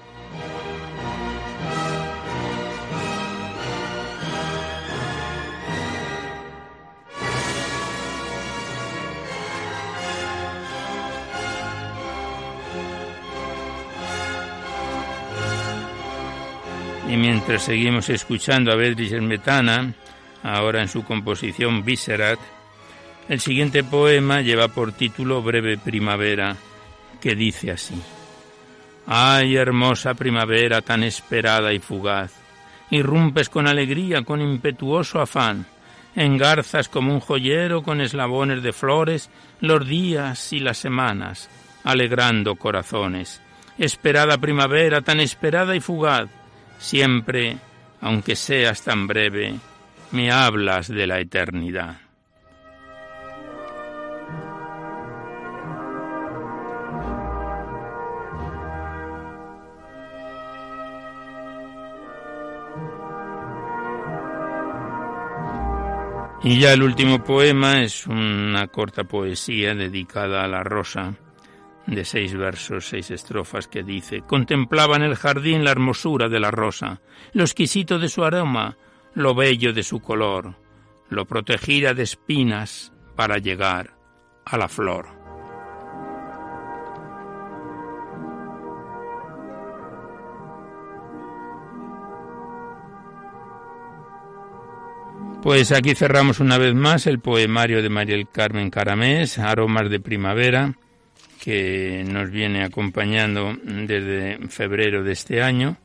Y 17.08 17.16
mientras 17.16 17.62
seguimos 17.62 18.10
escuchando 18.10 18.70
a 18.70 18.76
Bedrich 18.76 19.18
Metana, 19.22 19.94
ahora 20.42 20.82
en 20.82 20.88
su 20.88 21.04
composición 21.04 21.82
Viserat, 21.82 22.38
el 23.30 23.40
siguiente 23.40 23.82
poema 23.82 24.42
lleva 24.42 24.68
por 24.68 24.92
título 24.92 25.42
Breve 25.42 25.78
Primavera, 25.78 26.54
que 27.18 27.34
dice 27.34 27.70
así. 27.70 27.94
Ay, 29.06 29.56
hermosa 29.56 30.12
primavera 30.12 30.82
tan 30.82 31.02
esperada 31.02 31.72
y 31.72 31.78
fugaz, 31.78 32.34
irrumpes 32.90 33.48
con 33.48 33.66
alegría, 33.66 34.22
con 34.22 34.42
impetuoso 34.42 35.18
afán, 35.18 35.64
engarzas 36.14 36.90
como 36.90 37.14
un 37.14 37.20
joyero 37.20 37.82
con 37.82 38.02
eslabones 38.02 38.62
de 38.62 38.74
flores 38.74 39.30
los 39.60 39.86
días 39.86 40.52
y 40.52 40.60
las 40.60 40.76
semanas, 40.76 41.48
alegrando 41.84 42.56
corazones. 42.56 43.40
Esperada 43.78 44.36
primavera 44.36 45.00
tan 45.00 45.20
esperada 45.20 45.74
y 45.74 45.80
fugaz, 45.80 46.28
Siempre, 46.78 47.58
aunque 48.00 48.36
seas 48.36 48.82
tan 48.82 49.06
breve, 49.06 49.54
me 50.12 50.30
hablas 50.30 50.88
de 50.88 51.06
la 51.06 51.20
eternidad. 51.20 52.00
Y 66.44 66.60
ya 66.60 66.72
el 66.72 66.82
último 66.82 67.22
poema 67.24 67.82
es 67.82 68.06
una 68.06 68.68
corta 68.68 69.04
poesía 69.04 69.74
dedicada 69.74 70.44
a 70.44 70.48
la 70.48 70.62
rosa 70.62 71.14
de 71.88 72.04
seis 72.04 72.34
versos, 72.34 72.88
seis 72.88 73.10
estrofas 73.10 73.66
que 73.66 73.82
dice, 73.82 74.20
contemplaba 74.20 74.96
en 74.96 75.02
el 75.02 75.16
jardín 75.16 75.64
la 75.64 75.70
hermosura 75.70 76.28
de 76.28 76.38
la 76.38 76.50
rosa, 76.50 77.00
lo 77.32 77.42
exquisito 77.42 77.98
de 77.98 78.08
su 78.08 78.24
aroma, 78.24 78.76
lo 79.14 79.34
bello 79.34 79.72
de 79.72 79.82
su 79.82 80.00
color, 80.00 80.56
lo 81.08 81.24
protegida 81.24 81.94
de 81.94 82.02
espinas 82.02 82.92
para 83.16 83.38
llegar 83.38 83.96
a 84.44 84.58
la 84.58 84.68
flor. 84.68 85.18
Pues 95.42 95.72
aquí 95.72 95.94
cerramos 95.94 96.40
una 96.40 96.58
vez 96.58 96.74
más 96.74 97.06
el 97.06 97.20
poemario 97.20 97.80
de 97.80 97.88
Mariel 97.88 98.28
Carmen 98.28 98.70
Caramés, 98.70 99.38
Aromas 99.38 99.88
de 99.88 100.00
Primavera, 100.00 100.74
que 101.42 102.04
nos 102.06 102.30
viene 102.30 102.64
acompañando 102.64 103.56
desde 103.62 104.38
febrero 104.48 105.02
de 105.02 105.12
este 105.12 105.42
año 105.42 105.76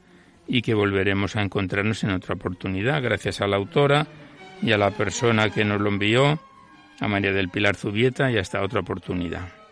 y 0.47 0.61
que 0.61 0.73
volveremos 0.73 1.35
a 1.35 1.41
encontrarnos 1.41 2.03
en 2.03 2.11
otra 2.11 2.35
oportunidad, 2.35 3.01
gracias 3.01 3.41
a 3.41 3.47
la 3.47 3.57
autora 3.57 4.07
y 4.61 4.71
a 4.71 4.77
la 4.77 4.91
persona 4.91 5.49
que 5.49 5.63
nos 5.65 5.79
lo 5.79 5.89
envió, 5.89 6.39
a 6.99 7.07
María 7.07 7.31
del 7.31 7.49
Pilar 7.49 7.75
Zubieta, 7.75 8.31
y 8.31 8.37
hasta 8.37 8.61
otra 8.61 8.81
oportunidad. 8.81 9.62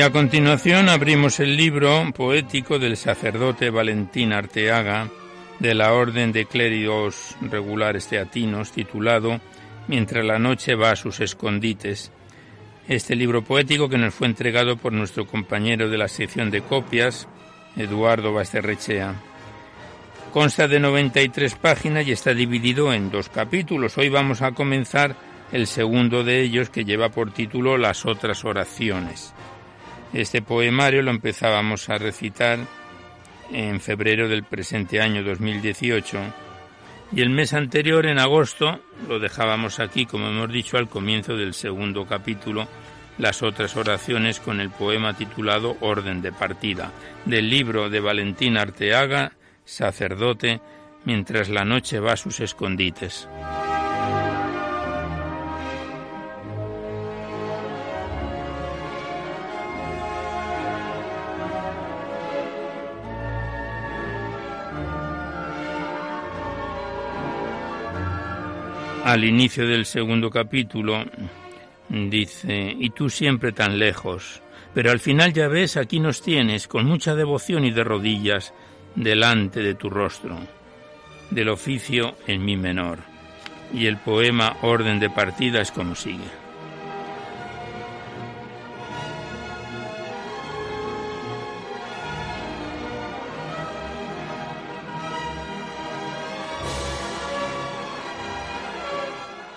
Y 0.00 0.02
a 0.02 0.10
continuación 0.12 0.88
abrimos 0.88 1.40
el 1.40 1.58
libro 1.58 2.10
poético 2.14 2.78
del 2.78 2.96
sacerdote 2.96 3.68
Valentín 3.68 4.32
Arteaga 4.32 5.10
de 5.58 5.74
la 5.74 5.92
Orden 5.92 6.32
de 6.32 6.46
Clérigos 6.46 7.36
Regulares 7.42 8.06
Teatinos 8.08 8.72
titulado 8.72 9.42
Mientras 9.88 10.24
la 10.24 10.38
noche 10.38 10.74
va 10.74 10.92
a 10.92 10.96
sus 10.96 11.20
escondites. 11.20 12.10
Este 12.88 13.14
libro 13.14 13.44
poético 13.44 13.90
que 13.90 13.98
nos 13.98 14.14
fue 14.14 14.26
entregado 14.26 14.78
por 14.78 14.94
nuestro 14.94 15.26
compañero 15.26 15.90
de 15.90 15.98
la 15.98 16.08
sección 16.08 16.50
de 16.50 16.62
copias, 16.62 17.28
Eduardo 17.76 18.32
Basterrechea. 18.32 19.16
Consta 20.32 20.66
de 20.66 20.80
93 20.80 21.56
páginas 21.56 22.06
y 22.06 22.12
está 22.12 22.32
dividido 22.32 22.94
en 22.94 23.10
dos 23.10 23.28
capítulos. 23.28 23.98
Hoy 23.98 24.08
vamos 24.08 24.40
a 24.40 24.52
comenzar 24.52 25.14
el 25.52 25.66
segundo 25.66 26.24
de 26.24 26.40
ellos 26.40 26.70
que 26.70 26.86
lleva 26.86 27.10
por 27.10 27.34
título 27.34 27.76
Las 27.76 28.06
otras 28.06 28.46
oraciones. 28.46 29.34
Este 30.12 30.42
poemario 30.42 31.02
lo 31.02 31.10
empezábamos 31.10 31.88
a 31.88 31.98
recitar 31.98 32.58
en 33.52 33.80
febrero 33.80 34.28
del 34.28 34.44
presente 34.44 35.00
año 35.00 35.22
2018 35.22 36.18
y 37.12 37.22
el 37.22 37.30
mes 37.30 37.54
anterior, 37.54 38.06
en 38.06 38.18
agosto, 38.18 38.80
lo 39.08 39.18
dejábamos 39.18 39.80
aquí, 39.80 40.06
como 40.06 40.28
hemos 40.28 40.52
dicho, 40.52 40.78
al 40.78 40.88
comienzo 40.88 41.36
del 41.36 41.54
segundo 41.54 42.06
capítulo, 42.06 42.68
las 43.18 43.42
otras 43.42 43.76
oraciones 43.76 44.38
con 44.38 44.60
el 44.60 44.70
poema 44.70 45.14
titulado 45.14 45.76
Orden 45.80 46.22
de 46.22 46.30
Partida, 46.30 46.92
del 47.24 47.50
libro 47.50 47.90
de 47.90 48.00
Valentín 48.00 48.56
Arteaga, 48.56 49.32
sacerdote, 49.64 50.60
mientras 51.04 51.48
la 51.48 51.64
noche 51.64 51.98
va 51.98 52.12
a 52.12 52.16
sus 52.16 52.38
escondites. 52.38 53.28
Al 69.12 69.24
inicio 69.24 69.66
del 69.66 69.86
segundo 69.86 70.30
capítulo 70.30 71.04
dice, 71.88 72.74
y 72.78 72.90
tú 72.90 73.10
siempre 73.10 73.52
tan 73.52 73.78
lejos, 73.78 74.42
pero 74.72 74.90
al 74.90 75.00
final 75.00 75.32
ya 75.32 75.48
ves, 75.48 75.76
aquí 75.76 75.98
nos 75.98 76.22
tienes, 76.22 76.68
con 76.68 76.86
mucha 76.86 77.14
devoción 77.14 77.64
y 77.64 77.72
de 77.72 77.82
rodillas, 77.82 78.54
delante 78.94 79.62
de 79.62 79.74
tu 79.74 79.90
rostro, 79.90 80.38
del 81.30 81.48
oficio 81.48 82.14
en 82.26 82.44
mi 82.44 82.56
menor. 82.56 82.98
Y 83.72 83.86
el 83.86 83.96
poema 83.96 84.56
Orden 84.62 85.00
de 85.00 85.10
partida 85.10 85.60
es 85.60 85.72
como 85.72 85.94
sigue. 85.94 86.39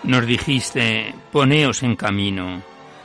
Nos 0.04 0.26
dijiste, 0.26 1.16
poneos 1.32 1.82
en 1.82 1.96
camino. 1.96 2.62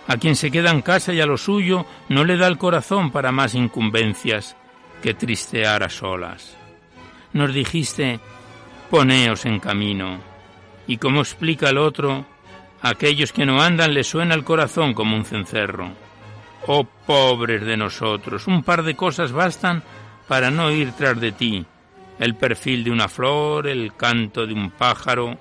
A 0.08 0.16
quien 0.16 0.34
se 0.34 0.50
queda 0.50 0.70
en 0.70 0.82
casa 0.82 1.12
y 1.12 1.20
a 1.20 1.26
lo 1.26 1.36
suyo 1.36 1.86
no 2.08 2.24
le 2.24 2.36
da 2.36 2.48
el 2.48 2.58
corazón 2.58 3.12
para 3.12 3.30
más 3.30 3.54
incumbencias 3.54 4.56
que 5.00 5.14
tristear 5.14 5.84
a 5.84 5.90
solas. 5.90 6.56
Nos 7.32 7.54
dijiste, 7.54 8.18
poneos 8.90 9.44
en 9.46 9.60
camino. 9.60 10.18
Y 10.88 10.96
como 10.96 11.20
explica 11.20 11.70
el 11.70 11.78
otro, 11.78 12.26
a 12.82 12.88
aquellos 12.90 13.32
que 13.32 13.46
no 13.46 13.60
andan 13.62 13.94
les 13.94 14.08
suena 14.08 14.34
el 14.34 14.42
corazón 14.42 14.94
como 14.94 15.14
un 15.14 15.24
cencerro. 15.24 15.90
Oh 16.66 16.84
pobres 16.84 17.64
de 17.64 17.76
nosotros, 17.76 18.46
un 18.48 18.64
par 18.64 18.82
de 18.82 18.96
cosas 18.96 19.30
bastan 19.30 19.82
para 20.26 20.50
no 20.50 20.72
ir 20.72 20.92
tras 20.92 21.20
de 21.20 21.30
ti. 21.30 21.64
El 22.18 22.34
perfil 22.34 22.82
de 22.82 22.90
una 22.90 23.08
flor, 23.08 23.68
el 23.68 23.94
canto 23.94 24.46
de 24.46 24.54
un 24.54 24.70
pájaro, 24.70 25.38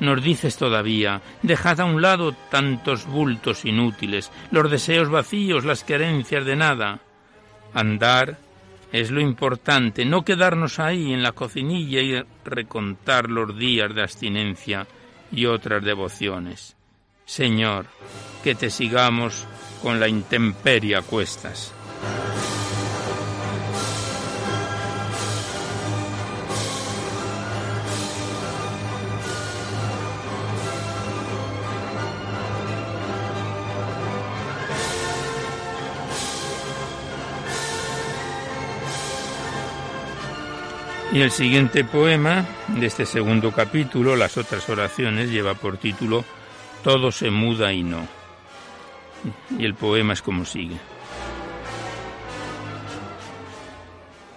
nos 0.00 0.22
dices 0.22 0.56
todavía, 0.56 1.22
dejad 1.42 1.80
a 1.80 1.84
un 1.84 2.02
lado 2.02 2.32
tantos 2.50 3.06
bultos 3.06 3.64
inútiles, 3.64 4.32
los 4.50 4.70
deseos 4.70 5.08
vacíos, 5.08 5.64
las 5.64 5.84
querencias 5.84 6.44
de 6.44 6.56
nada. 6.56 7.00
Andar 7.74 8.38
es 8.92 9.10
lo 9.10 9.20
importante, 9.20 10.04
no 10.04 10.24
quedarnos 10.24 10.78
ahí 10.78 11.12
en 11.12 11.22
la 11.22 11.32
cocinilla 11.32 12.00
y 12.00 12.22
recontar 12.44 13.30
los 13.30 13.56
días 13.56 13.94
de 13.94 14.02
abstinencia 14.02 14.86
y 15.30 15.46
otras 15.46 15.84
devociones. 15.84 16.76
Señor, 17.24 17.86
que 18.42 18.56
te 18.56 18.70
sigamos 18.70 19.46
con 19.82 20.00
la 20.00 20.08
intemperie 20.08 20.96
a 20.96 21.02
cuestas. 21.02 21.72
Y 41.12 41.22
el 41.22 41.32
siguiente 41.32 41.82
poema 41.82 42.46
de 42.68 42.86
este 42.86 43.04
segundo 43.04 43.50
capítulo, 43.50 44.14
Las 44.14 44.36
otras 44.36 44.68
oraciones, 44.68 45.28
lleva 45.28 45.54
por 45.54 45.76
título 45.76 46.24
Todo 46.84 47.10
se 47.10 47.30
muda 47.30 47.72
y 47.72 47.82
no. 47.82 48.06
Y 49.58 49.64
el 49.64 49.74
poema 49.74 50.12
es 50.12 50.22
como 50.22 50.44
sigue. 50.44 50.76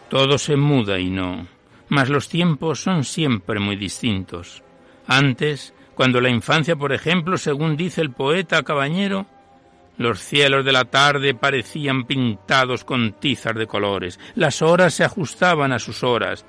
Todo 0.10 0.40
se 0.40 0.56
muda 0.56 1.00
y 1.00 1.12
no, 1.12 1.48
mas 1.90 2.10
los 2.10 2.28
tiempos 2.28 2.82
son 2.82 3.04
siempre 3.04 3.60
muy 3.60 3.76
distintos. 3.76 4.64
Antes, 5.06 5.76
cuando 5.94 6.22
la 6.22 6.30
infancia, 6.30 6.76
por 6.76 6.92
ejemplo, 6.92 7.38
según 7.38 7.78
dice 7.78 8.02
el 8.02 8.12
poeta 8.12 8.64
Cabañero, 8.64 9.28
los 9.98 10.20
cielos 10.20 10.66
de 10.66 10.72
la 10.72 10.86
tarde 10.86 11.36
parecían 11.36 12.06
pintados 12.06 12.84
con 12.84 13.14
tizas 13.14 13.54
de 13.56 13.68
colores, 13.68 14.20
las 14.36 14.64
horas 14.64 14.96
se 14.96 15.04
ajustaban 15.04 15.72
a 15.72 15.80
sus 15.80 16.04
horas, 16.04 16.46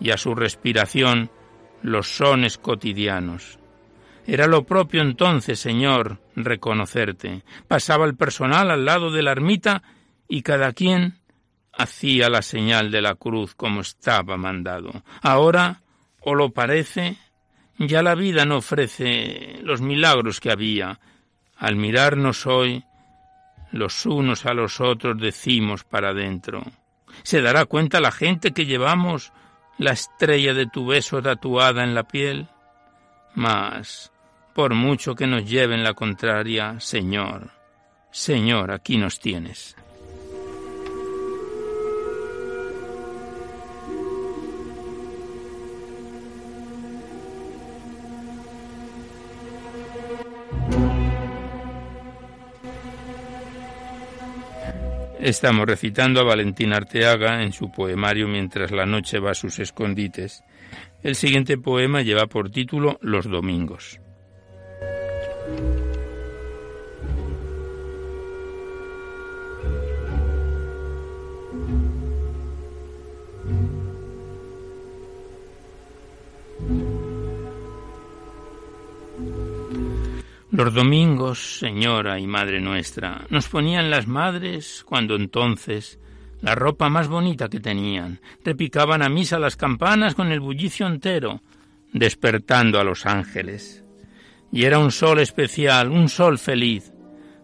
y 0.00 0.10
a 0.10 0.16
su 0.16 0.34
respiración 0.34 1.30
los 1.82 2.08
sones 2.08 2.58
cotidianos. 2.58 3.58
Era 4.26 4.46
lo 4.46 4.64
propio 4.64 5.02
entonces, 5.02 5.60
Señor, 5.60 6.18
reconocerte. 6.34 7.42
Pasaba 7.68 8.06
el 8.06 8.16
personal 8.16 8.70
al 8.70 8.84
lado 8.84 9.10
de 9.10 9.22
la 9.22 9.32
ermita 9.32 9.82
y 10.28 10.42
cada 10.42 10.72
quien 10.72 11.18
hacía 11.72 12.30
la 12.30 12.40
señal 12.40 12.90
de 12.90 13.02
la 13.02 13.16
cruz 13.16 13.54
como 13.54 13.82
estaba 13.82 14.36
mandado. 14.36 15.04
Ahora, 15.20 15.82
o 16.20 16.34
lo 16.34 16.50
parece, 16.50 17.18
ya 17.78 18.02
la 18.02 18.14
vida 18.14 18.44
no 18.46 18.58
ofrece 18.58 19.58
los 19.62 19.82
milagros 19.82 20.40
que 20.40 20.50
había. 20.50 21.00
Al 21.56 21.76
mirarnos 21.76 22.46
hoy, 22.46 22.82
los 23.72 24.06
unos 24.06 24.46
a 24.46 24.54
los 24.54 24.80
otros 24.80 25.18
decimos 25.18 25.84
para 25.84 26.10
adentro. 26.10 26.62
¿Se 27.22 27.42
dará 27.42 27.66
cuenta 27.66 28.00
la 28.00 28.10
gente 28.10 28.52
que 28.52 28.66
llevamos 28.66 29.32
la 29.78 29.92
estrella 29.92 30.54
de 30.54 30.66
tu 30.66 30.86
beso 30.86 31.22
tatuada 31.22 31.84
en 31.84 31.94
la 31.94 32.04
piel. 32.04 32.48
Mas, 33.34 34.12
por 34.54 34.74
mucho 34.74 35.14
que 35.14 35.26
nos 35.26 35.48
lleven 35.48 35.82
la 35.82 35.94
contraria, 35.94 36.78
Señor, 36.80 37.50
Señor, 38.10 38.70
aquí 38.70 38.96
nos 38.96 39.18
tienes. 39.18 39.76
Estamos 55.24 55.64
recitando 55.64 56.20
a 56.20 56.24
Valentín 56.24 56.74
Arteaga 56.74 57.42
en 57.42 57.54
su 57.54 57.72
poemario 57.72 58.28
Mientras 58.28 58.70
la 58.70 58.84
noche 58.84 59.20
va 59.20 59.30
a 59.30 59.34
sus 59.34 59.58
escondites. 59.58 60.44
El 61.02 61.14
siguiente 61.14 61.56
poema 61.56 62.02
lleva 62.02 62.26
por 62.26 62.50
título 62.50 62.98
Los 63.00 63.24
domingos. 63.24 64.00
Los 80.56 80.72
domingos, 80.72 81.58
Señora 81.58 82.20
y 82.20 82.28
Madre 82.28 82.60
nuestra, 82.60 83.26
nos 83.28 83.48
ponían 83.48 83.90
las 83.90 84.06
madres 84.06 84.84
cuando 84.86 85.16
entonces 85.16 85.98
la 86.42 86.54
ropa 86.54 86.88
más 86.88 87.08
bonita 87.08 87.48
que 87.48 87.58
tenían, 87.58 88.20
repicaban 88.44 89.02
a 89.02 89.08
misa 89.08 89.40
las 89.40 89.56
campanas 89.56 90.14
con 90.14 90.30
el 90.30 90.38
bullicio 90.38 90.86
entero, 90.86 91.40
despertando 91.92 92.78
a 92.78 92.84
los 92.84 93.04
ángeles. 93.04 93.84
Y 94.52 94.62
era 94.62 94.78
un 94.78 94.92
sol 94.92 95.18
especial, 95.18 95.90
un 95.90 96.08
sol 96.08 96.38
feliz. 96.38 96.92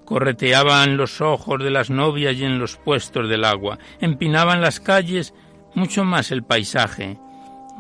Correteaban 0.05 0.97
los 0.97 1.21
ojos 1.21 1.59
de 1.59 1.73
las 1.73 1.91
novias 1.91 2.37
y 2.37 2.45
en 2.45 2.61
los 2.61 2.77
puestos 2.77 3.29
del 3.29 3.45
agua, 3.45 3.81
empinaban 4.01 4.61
las 4.61 4.79
calles 4.79 5.35
mucho 5.75 6.05
más 6.05 6.31
el 6.31 6.45
paisaje, 6.45 7.19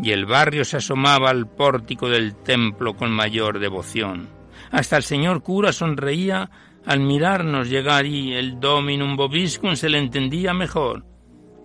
y 0.02 0.10
el 0.10 0.26
barrio 0.26 0.64
se 0.64 0.78
asomaba 0.78 1.30
al 1.30 1.46
pórtico 1.46 2.08
del 2.08 2.34
templo 2.34 2.96
con 2.96 3.12
mayor 3.12 3.60
devoción. 3.60 4.39
Hasta 4.70 4.96
el 4.96 5.02
señor 5.02 5.42
cura 5.42 5.72
sonreía 5.72 6.50
al 6.86 7.00
mirarnos 7.00 7.68
llegar 7.68 8.06
y 8.06 8.34
el 8.34 8.60
dominum 8.60 9.16
vobiscum 9.16 9.76
se 9.76 9.88
le 9.88 9.98
entendía 9.98 10.54
mejor. 10.54 11.04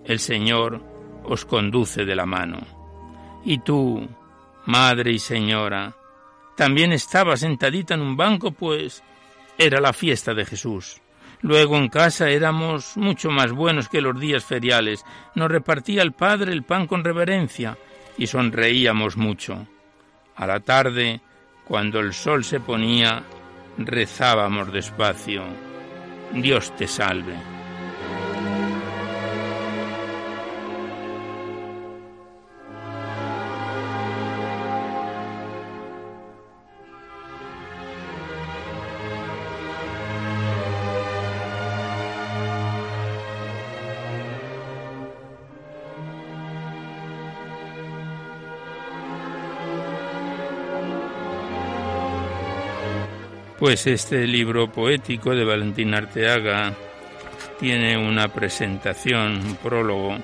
El 0.03 0.19
Señor 0.19 0.83
os 1.23 1.45
conduce 1.45 2.05
de 2.05 2.15
la 2.15 2.25
mano. 2.25 2.59
Y 3.43 3.59
tú, 3.59 4.07
madre 4.65 5.11
y 5.11 5.19
señora, 5.19 5.95
también 6.55 6.91
estaba 6.91 7.37
sentadita 7.37 7.93
en 7.93 8.01
un 8.01 8.15
banco, 8.15 8.51
pues 8.51 9.03
era 9.57 9.79
la 9.79 9.93
fiesta 9.93 10.33
de 10.33 10.45
Jesús. 10.45 11.01
Luego 11.41 11.77
en 11.77 11.89
casa 11.89 12.29
éramos 12.29 12.97
mucho 12.97 13.29
más 13.29 13.51
buenos 13.51 13.89
que 13.89 14.01
los 14.01 14.19
días 14.19 14.43
feriales. 14.43 15.05
Nos 15.35 15.49
repartía 15.49 16.01
el 16.01 16.11
Padre 16.11 16.51
el 16.51 16.63
pan 16.63 16.87
con 16.87 17.03
reverencia 17.03 17.77
y 18.17 18.27
sonreíamos 18.27 19.17
mucho. 19.17 19.67
A 20.35 20.47
la 20.47 20.59
tarde, 20.59 21.21
cuando 21.67 21.99
el 21.99 22.13
sol 22.13 22.43
se 22.43 22.59
ponía, 22.59 23.23
rezábamos 23.77 24.71
despacio. 24.71 25.43
Dios 26.33 26.75
te 26.75 26.87
salve. 26.87 27.54
Pues 53.65 53.87
este 53.87 54.27
libro 54.27 54.71
poético 54.71 55.33
de 55.33 55.43
Valentín 55.43 55.95
Arteaga 55.95 56.71
tiene 57.59 57.97
una 57.97 58.27
presentación, 58.27 59.43
un 59.43 59.55
prólogo, 59.55 60.17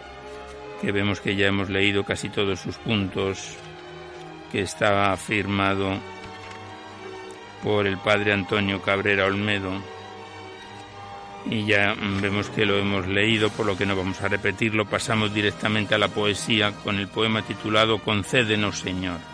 que 0.79 0.91
vemos 0.91 1.21
que 1.21 1.35
ya 1.35 1.47
hemos 1.47 1.67
leído 1.67 2.03
casi 2.03 2.29
todos 2.29 2.59
sus 2.59 2.77
puntos, 2.77 3.57
que 4.51 4.61
está 4.61 5.17
firmado 5.17 5.97
por 7.63 7.87
el 7.87 7.97
padre 7.97 8.31
Antonio 8.31 8.79
Cabrera 8.79 9.25
Olmedo. 9.25 9.71
Y 11.47 11.65
ya 11.65 11.95
vemos 12.21 12.51
que 12.51 12.67
lo 12.67 12.77
hemos 12.77 13.07
leído, 13.07 13.49
por 13.49 13.65
lo 13.65 13.75
que 13.75 13.87
no 13.87 13.95
vamos 13.95 14.21
a 14.21 14.27
repetirlo, 14.27 14.85
pasamos 14.85 15.33
directamente 15.33 15.95
a 15.95 15.97
la 15.97 16.09
poesía 16.09 16.73
con 16.83 16.99
el 16.99 17.07
poema 17.07 17.41
titulado 17.41 17.97
Concédenos 18.03 18.77
Señor. 18.77 19.30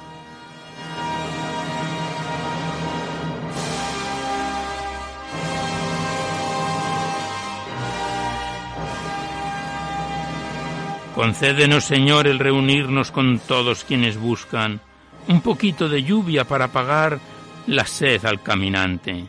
Concédenos, 11.18 11.84
Señor, 11.84 12.28
el 12.28 12.38
reunirnos 12.38 13.10
con 13.10 13.40
todos 13.40 13.84
quienes 13.84 14.20
buscan 14.20 14.80
un 15.28 15.42
poquito 15.42 15.90
de 15.90 16.04
lluvia 16.04 16.44
para 16.44 16.66
apagar 16.66 17.18
la 17.66 17.88
sed 17.88 18.24
al 18.24 18.44
caminante. 18.44 19.26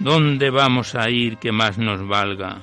¿Dónde 0.00 0.50
vamos 0.50 0.96
a 0.96 1.08
ir 1.08 1.36
que 1.36 1.52
más 1.52 1.78
nos 1.78 2.04
valga? 2.08 2.60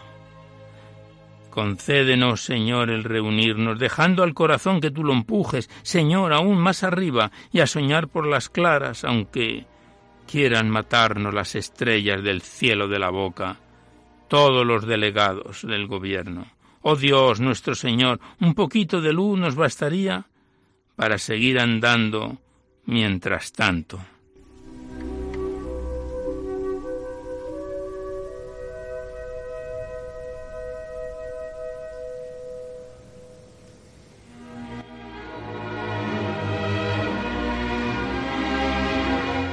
Concédenos, 1.51 2.43
Señor, 2.43 2.89
el 2.89 3.05
reunirnos, 3.05 3.79
dejando 3.79 4.23
al 4.23 4.33
corazón 4.33 4.81
que 4.81 4.91
tú 4.91 5.05
lo 5.05 5.13
empujes, 5.13 5.69
Señor, 5.81 6.33
aún 6.33 6.57
más 6.57 6.83
arriba, 6.83 7.31
y 7.53 7.61
a 7.61 7.65
soñar 7.65 8.09
por 8.09 8.27
las 8.27 8.49
claras, 8.49 9.05
aunque 9.05 9.65
quieran 10.29 10.69
matarnos 10.69 11.33
las 11.33 11.55
estrellas 11.55 12.21
del 12.21 12.41
cielo 12.41 12.89
de 12.89 12.99
la 12.99 13.09
boca, 13.09 13.55
todos 14.27 14.67
los 14.67 14.85
delegados 14.85 15.65
del 15.65 15.87
gobierno. 15.87 16.45
Oh 16.85 16.97
Dios 16.97 17.39
nuestro 17.39 17.75
Señor, 17.75 18.19
un 18.41 18.53
poquito 18.53 18.99
de 18.99 19.13
luz 19.13 19.39
nos 19.39 19.55
bastaría 19.55 20.25
para 20.97 21.17
seguir 21.17 21.57
andando 21.57 22.37
mientras 22.85 23.53
tanto. 23.53 23.99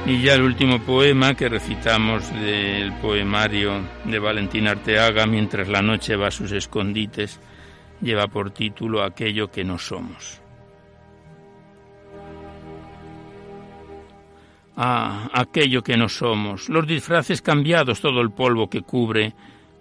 Y 0.05 0.23
ya 0.23 0.33
el 0.33 0.41
último 0.41 0.79
poema 0.81 1.35
que 1.35 1.47
recitamos 1.47 2.27
del 2.33 2.91
poemario 2.93 3.81
de 4.03 4.17
Valentín 4.17 4.67
Arteaga, 4.67 5.27
mientras 5.27 5.67
la 5.67 5.83
noche 5.83 6.15
va 6.15 6.27
a 6.27 6.31
sus 6.31 6.51
escondites, 6.51 7.39
lleva 8.01 8.27
por 8.27 8.49
título 8.49 9.03
Aquello 9.03 9.51
que 9.51 9.63
no 9.63 9.77
somos. 9.77 10.41
Ah, 14.75 15.29
aquello 15.33 15.83
que 15.83 15.97
no 15.97 16.09
somos, 16.09 16.67
los 16.67 16.87
disfraces 16.87 17.43
cambiados, 17.43 18.01
todo 18.01 18.21
el 18.21 18.31
polvo 18.31 18.69
que 18.69 18.81
cubre, 18.81 19.35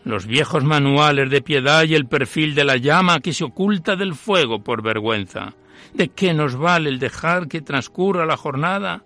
los 0.04 0.26
viejos 0.26 0.64
manuales 0.64 1.30
de 1.30 1.40
piedad 1.40 1.85
y 1.85 1.94
el 1.94 2.06
perfil 2.06 2.54
de 2.54 2.64
la 2.64 2.76
llama 2.76 3.20
que 3.20 3.33
se 3.33 3.44
oculta 3.44 3.96
del 3.96 4.14
fuego 4.14 4.62
por 4.62 4.83
vergüenza. 4.83 5.54
¿De 5.94 6.09
qué 6.09 6.35
nos 6.35 6.56
vale 6.56 6.90
el 6.90 6.98
dejar 6.98 7.48
que 7.48 7.62
transcurra 7.62 8.26
la 8.26 8.37
jornada? 8.37 9.02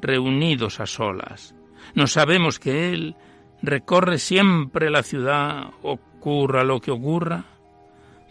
Reunidos 0.00 0.80
a 0.80 0.86
solas. 0.86 1.54
No 1.94 2.06
sabemos 2.06 2.58
que 2.58 2.92
Él 2.92 3.16
recorre 3.62 4.18
siempre 4.18 4.90
la 4.90 5.02
ciudad, 5.02 5.70
ocurra 5.82 6.64
lo 6.64 6.80
que 6.80 6.90
ocurra. 6.90 7.44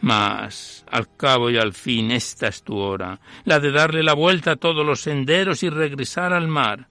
Mas, 0.01 0.85
al 0.89 1.13
cabo 1.17 1.49
y 1.49 1.57
al 1.57 1.73
fin, 1.73 2.11
esta 2.11 2.47
es 2.47 2.63
tu 2.63 2.77
hora, 2.77 3.19
la 3.43 3.59
de 3.59 3.71
darle 3.71 4.01
la 4.01 4.13
vuelta 4.13 4.51
a 4.51 4.55
todos 4.55 4.85
los 4.85 5.01
senderos 5.01 5.61
y 5.63 5.69
regresar 5.69 6.31
al 6.31 6.47
mar. 6.47 6.87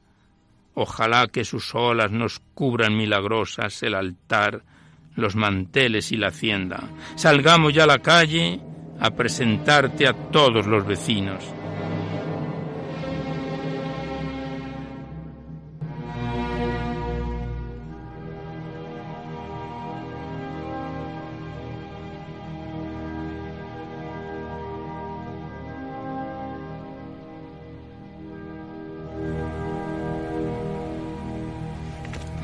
Ojalá 0.75 1.27
que 1.27 1.45
sus 1.45 1.75
olas 1.75 2.13
nos 2.13 2.41
cubran 2.55 2.97
milagrosas 2.97 3.83
el 3.83 3.95
altar, 3.95 4.63
los 5.17 5.37
manteles 5.37 6.13
y 6.13 6.17
la 6.17 6.29
hacienda. 6.29 6.91
Salgamos 7.17 7.73
ya 7.73 7.85
a 7.85 7.89
la 7.89 7.99
calle 7.99 8.61
a 9.01 9.11
presentarte 9.11 10.07
a 10.07 10.13
todos 10.13 10.67
los 10.67 10.87
vecinos. 10.87 11.58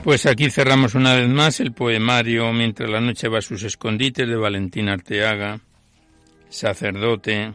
Pues 0.04 0.26
aquí 0.26 0.50
cerramos 0.50 0.94
una 0.94 1.14
vez 1.14 1.30
más 1.30 1.60
el 1.60 1.72
poemario 1.72 2.52
Mientras 2.52 2.90
la 2.90 3.00
noche 3.00 3.26
va 3.26 3.38
a 3.38 3.40
sus 3.40 3.62
escondites 3.62 4.28
de 4.28 4.36
Valentín 4.36 4.90
Arteaga, 4.90 5.60
sacerdote 6.50 7.54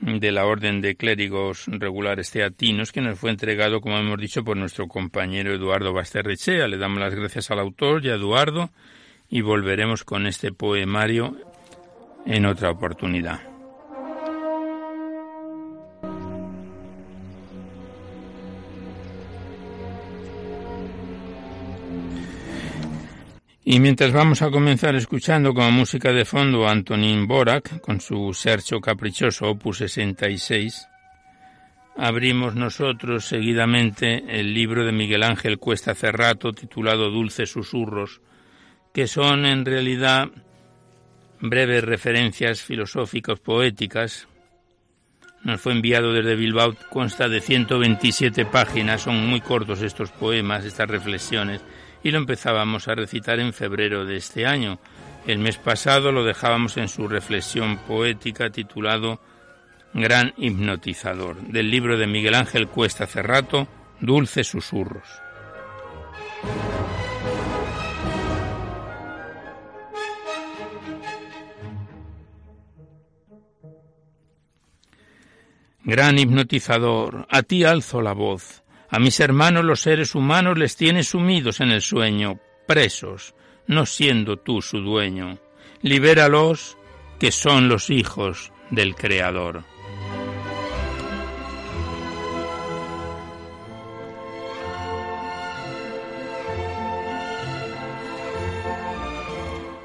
de 0.00 0.32
la 0.32 0.46
Orden 0.46 0.80
de 0.80 0.96
Clérigos 0.96 1.66
Regulares 1.66 2.30
Teatinos, 2.30 2.92
que 2.92 3.02
nos 3.02 3.18
fue 3.18 3.28
entregado, 3.28 3.82
como 3.82 3.98
hemos 3.98 4.18
dicho, 4.18 4.42
por 4.42 4.56
nuestro 4.56 4.88
compañero 4.88 5.52
Eduardo 5.52 5.92
Basterrechea. 5.92 6.66
Le 6.66 6.78
damos 6.78 6.98
las 6.98 7.14
gracias 7.14 7.50
al 7.50 7.58
autor 7.58 8.02
y 8.06 8.08
a 8.08 8.14
Eduardo 8.14 8.70
y 9.28 9.42
volveremos 9.42 10.02
con 10.02 10.26
este 10.26 10.50
poemario 10.50 11.36
en 12.24 12.46
otra 12.46 12.70
oportunidad. 12.70 13.51
Y 23.72 23.80
mientras 23.80 24.12
vamos 24.12 24.42
a 24.42 24.50
comenzar 24.50 24.94
escuchando 24.96 25.54
como 25.54 25.70
música 25.70 26.12
de 26.12 26.26
fondo 26.26 26.68
a 26.68 26.72
Antonín 26.72 27.26
Borac 27.26 27.80
con 27.80 28.02
su 28.02 28.34
Sercho 28.34 28.82
Caprichoso 28.82 29.48
Opus 29.48 29.78
66, 29.78 30.88
abrimos 31.96 32.54
nosotros 32.54 33.24
seguidamente 33.24 34.24
el 34.28 34.52
libro 34.52 34.84
de 34.84 34.92
Miguel 34.92 35.22
Ángel 35.22 35.58
Cuesta 35.58 35.94
Cerrato 35.94 36.52
titulado 36.52 37.08
Dulces 37.08 37.50
Susurros, 37.50 38.20
que 38.92 39.06
son 39.06 39.46
en 39.46 39.64
realidad 39.64 40.28
breves 41.40 41.82
referencias 41.82 42.60
filosóficas 42.60 43.40
poéticas. 43.40 44.28
Nos 45.44 45.62
fue 45.62 45.72
enviado 45.72 46.12
desde 46.12 46.36
Bilbao, 46.36 46.76
consta 46.90 47.26
de 47.26 47.40
127 47.40 48.44
páginas, 48.44 49.00
son 49.00 49.26
muy 49.26 49.40
cortos 49.40 49.80
estos 49.80 50.10
poemas, 50.10 50.66
estas 50.66 50.90
reflexiones 50.90 51.62
y 52.02 52.10
lo 52.10 52.18
empezábamos 52.18 52.88
a 52.88 52.94
recitar 52.94 53.40
en 53.40 53.52
febrero 53.52 54.04
de 54.04 54.16
este 54.16 54.46
año. 54.46 54.78
El 55.26 55.38
mes 55.38 55.56
pasado 55.56 56.10
lo 56.12 56.24
dejábamos 56.24 56.76
en 56.76 56.88
su 56.88 57.06
reflexión 57.08 57.78
poética 57.78 58.50
titulado 58.50 59.20
Gran 59.94 60.32
hipnotizador, 60.36 61.36
del 61.42 61.70
libro 61.70 61.98
de 61.98 62.06
Miguel 62.06 62.34
Ángel 62.34 62.68
Cuesta 62.68 63.06
Cerrato, 63.06 63.68
Dulces 64.00 64.48
Susurros. 64.48 65.06
Gran 75.84 76.16
hipnotizador, 76.16 77.26
a 77.28 77.42
ti 77.42 77.64
alzo 77.64 78.00
la 78.00 78.12
voz. 78.12 78.61
A 78.92 78.98
mis 78.98 79.20
hermanos 79.20 79.64
los 79.64 79.80
seres 79.80 80.14
humanos 80.14 80.58
les 80.58 80.76
tienes 80.76 81.08
sumidos 81.08 81.60
en 81.60 81.70
el 81.70 81.80
sueño, 81.80 82.38
presos, 82.66 83.34
no 83.66 83.86
siendo 83.86 84.36
tú 84.36 84.60
su 84.60 84.80
dueño. 84.80 85.38
Libéralos, 85.80 86.76
que 87.18 87.32
son 87.32 87.70
los 87.70 87.88
hijos 87.88 88.52
del 88.70 88.94
Creador. 88.94 89.64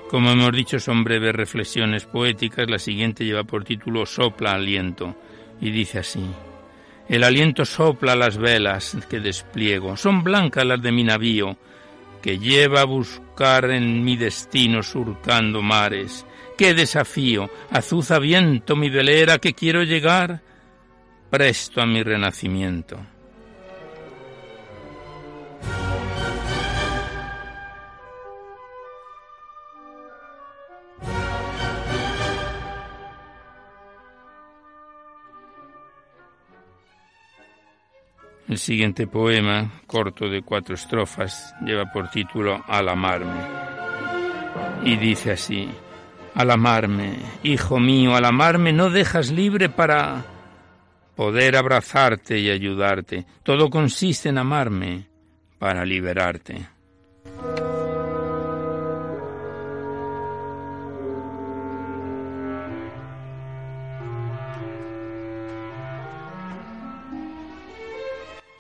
Como 0.09 0.31
hemos 0.31 0.51
dicho, 0.51 0.81
son 0.81 1.05
breves 1.05 1.33
reflexiones 1.33 2.05
poéticas. 2.05 2.69
La 2.69 2.77
siguiente 2.77 3.23
lleva 3.23 3.45
por 3.45 3.63
título 3.63 4.05
Sopla 4.05 4.51
aliento 4.51 5.15
y 5.61 5.71
dice 5.71 5.99
así. 5.99 6.25
El 7.09 7.23
aliento 7.23 7.63
sopla 7.65 8.15
las 8.15 8.37
velas 8.37 8.97
que 9.09 9.19
despliego. 9.19 9.95
Son 9.95 10.23
blancas 10.23 10.65
las 10.65 10.81
de 10.81 10.91
mi 10.91 11.03
navío, 11.03 11.57
que 12.21 12.37
lleva 12.37 12.81
a 12.81 12.85
buscar 12.85 13.71
en 13.71 14.03
mi 14.03 14.17
destino 14.17 14.83
surcando 14.83 15.61
mares. 15.61 16.25
¡Qué 16.57 16.73
desafío! 16.73 17.49
Azuza 17.71 18.19
viento 18.19 18.75
mi 18.75 18.89
velera 18.89 19.37
que 19.37 19.53
quiero 19.53 19.83
llegar 19.83 20.41
presto 21.29 21.81
a 21.81 21.85
mi 21.85 22.03
renacimiento. 22.03 22.97
El 38.47 38.57
siguiente 38.57 39.07
poema, 39.07 39.71
corto 39.87 40.29
de 40.29 40.41
cuatro 40.41 40.75
estrofas, 40.75 41.53
lleva 41.65 41.91
por 41.91 42.09
título 42.09 42.63
Al 42.67 42.87
amarme. 42.87 43.41
Y 44.83 44.95
dice 44.95 45.31
así, 45.31 45.69
Al 46.33 46.51
amarme, 46.51 47.17
hijo 47.43 47.79
mío, 47.79 48.15
al 48.15 48.23
amarme 48.23 48.71
no 48.71 48.89
dejas 48.89 49.31
libre 49.31 49.67
para 49.67 50.23
poder 51.15 51.57
abrazarte 51.57 52.39
y 52.39 52.49
ayudarte. 52.49 53.25
Todo 53.43 53.69
consiste 53.69 54.29
en 54.29 54.37
amarme 54.37 55.07
para 55.59 55.83
liberarte. 55.83 56.67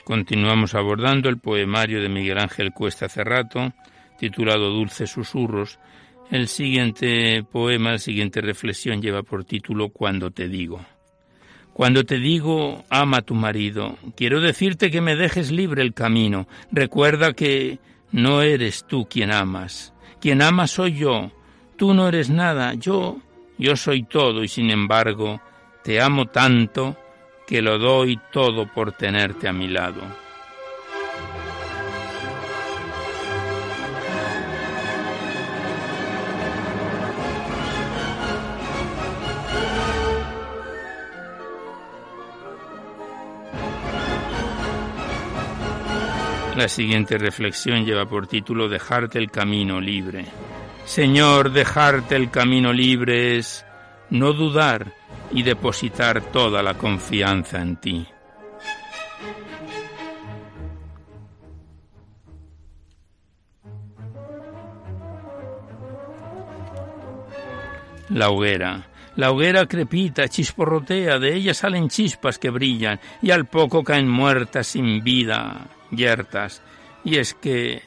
Continuamos 0.07 0.73
abordando 0.73 1.27
el 1.27 1.37
poemario 1.37 2.01
de 2.01 2.07
Miguel 2.07 2.37
Ángel 2.37 2.71
Cuesta 2.71 3.09
Cerrato, 3.09 3.73
titulado 4.17 4.69
Dulces 4.69 5.09
Susurros. 5.09 5.79
El 6.31 6.47
siguiente 6.47 7.43
poema, 7.43 7.91
la 7.91 7.97
siguiente 7.97 8.39
reflexión 8.39 9.01
lleva 9.01 9.23
por 9.23 9.43
título 9.43 9.89
Cuando 9.89 10.31
te 10.31 10.47
digo. 10.47 10.79
Cuando 11.73 12.05
te 12.05 12.19
digo, 12.19 12.85
ama 12.89 13.17
a 13.17 13.21
tu 13.21 13.35
marido, 13.35 13.97
quiero 14.15 14.39
decirte 14.39 14.91
que 14.91 15.01
me 15.01 15.17
dejes 15.17 15.51
libre 15.51 15.81
el 15.81 15.93
camino. 15.93 16.47
Recuerda 16.71 17.33
que 17.33 17.79
no 18.13 18.41
eres 18.41 18.85
tú 18.87 19.09
quien 19.09 19.33
amas. 19.33 19.93
Quien 20.21 20.41
ama 20.41 20.67
soy 20.67 20.93
yo. 20.93 21.33
Tú 21.75 21.93
no 21.93 22.07
eres 22.07 22.29
nada. 22.29 22.75
Yo, 22.75 23.17
yo 23.57 23.75
soy 23.75 24.03
todo 24.03 24.41
y 24.41 24.47
sin 24.47 24.69
embargo, 24.69 25.41
te 25.83 25.99
amo 25.99 26.27
tanto 26.27 26.95
que 27.47 27.61
lo 27.61 27.79
doy 27.79 28.19
todo 28.29 28.67
por 28.67 28.91
tenerte 28.91 29.47
a 29.47 29.53
mi 29.53 29.69
lado. 29.69 30.01
La 46.57 46.67
siguiente 46.67 47.17
reflexión 47.17 47.85
lleva 47.85 48.07
por 48.07 48.27
título 48.27 48.67
Dejarte 48.67 49.19
el 49.19 49.31
camino 49.31 49.79
libre. 49.79 50.25
Señor, 50.85 51.51
dejarte 51.51 52.15
el 52.15 52.29
camino 52.29 52.73
libre 52.73 53.37
es 53.37 53.63
no 54.09 54.33
dudar 54.33 54.96
y 55.31 55.43
depositar 55.43 56.21
toda 56.31 56.63
la 56.63 56.75
confianza 56.75 57.61
en 57.61 57.75
ti. 57.77 58.07
La 68.09 68.29
hoguera. 68.29 68.87
La 69.15 69.31
hoguera 69.31 69.65
crepita, 69.65 70.27
chisporrotea, 70.27 71.17
de 71.17 71.35
ella 71.35 71.53
salen 71.53 71.89
chispas 71.89 72.37
que 72.37 72.51
brillan 72.51 72.99
y 73.21 73.31
al 73.31 73.45
poco 73.45 73.83
caen 73.83 74.07
muertas 74.07 74.67
sin 74.67 75.03
vida, 75.03 75.67
yertas. 75.91 76.61
Y 77.03 77.17
es 77.17 77.33
que 77.33 77.81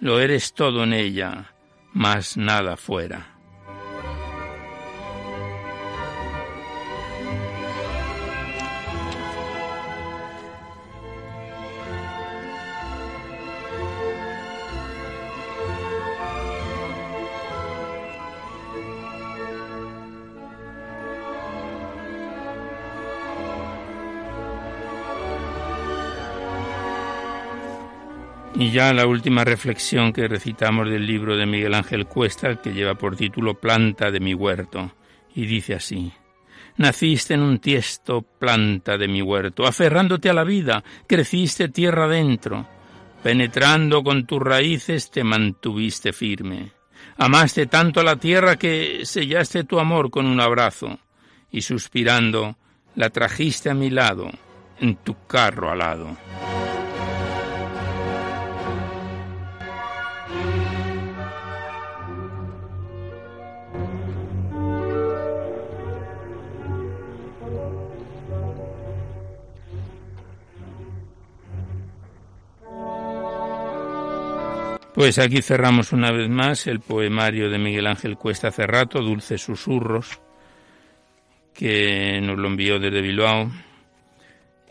lo 0.00 0.20
eres 0.20 0.52
todo 0.52 0.84
en 0.84 0.92
ella, 0.92 1.52
más 1.92 2.36
nada 2.36 2.76
fuera. 2.76 3.37
Y 28.58 28.72
ya 28.72 28.92
la 28.92 29.06
última 29.06 29.44
reflexión 29.44 30.12
que 30.12 30.26
recitamos 30.26 30.90
del 30.90 31.06
libro 31.06 31.36
de 31.36 31.46
Miguel 31.46 31.74
Ángel 31.74 32.06
Cuesta, 32.06 32.60
que 32.60 32.72
lleva 32.72 32.96
por 32.96 33.14
título 33.14 33.54
Planta 33.54 34.10
de 34.10 34.18
mi 34.18 34.34
huerto, 34.34 34.96
y 35.32 35.46
dice 35.46 35.74
así. 35.74 36.12
Naciste 36.76 37.34
en 37.34 37.42
un 37.42 37.60
tiesto, 37.60 38.22
planta 38.22 38.98
de 38.98 39.06
mi 39.06 39.22
huerto, 39.22 39.64
aferrándote 39.64 40.28
a 40.28 40.32
la 40.32 40.42
vida, 40.42 40.82
creciste 41.06 41.68
tierra 41.68 42.06
adentro, 42.06 42.66
penetrando 43.22 44.02
con 44.02 44.26
tus 44.26 44.42
raíces 44.42 45.08
te 45.12 45.22
mantuviste 45.22 46.12
firme. 46.12 46.72
Amaste 47.16 47.66
tanto 47.66 48.00
a 48.00 48.04
la 48.04 48.16
tierra 48.16 48.56
que 48.56 49.02
sellaste 49.04 49.62
tu 49.62 49.78
amor 49.78 50.10
con 50.10 50.26
un 50.26 50.40
abrazo, 50.40 50.98
y 51.52 51.62
suspirando 51.62 52.56
la 52.96 53.10
trajiste 53.10 53.70
a 53.70 53.74
mi 53.74 53.90
lado, 53.90 54.28
en 54.80 54.96
tu 54.96 55.14
carro 55.28 55.70
alado. 55.70 56.16
Pues 74.98 75.20
aquí 75.20 75.42
cerramos 75.42 75.92
una 75.92 76.10
vez 76.10 76.28
más 76.28 76.66
el 76.66 76.80
poemario 76.80 77.48
de 77.48 77.56
Miguel 77.56 77.86
Ángel 77.86 78.16
Cuesta 78.16 78.50
Cerrato, 78.50 79.00
Dulces 79.00 79.40
Susurros, 79.40 80.20
que 81.54 82.20
nos 82.20 82.36
lo 82.36 82.48
envió 82.48 82.80
desde 82.80 83.00
Bilbao 83.00 83.48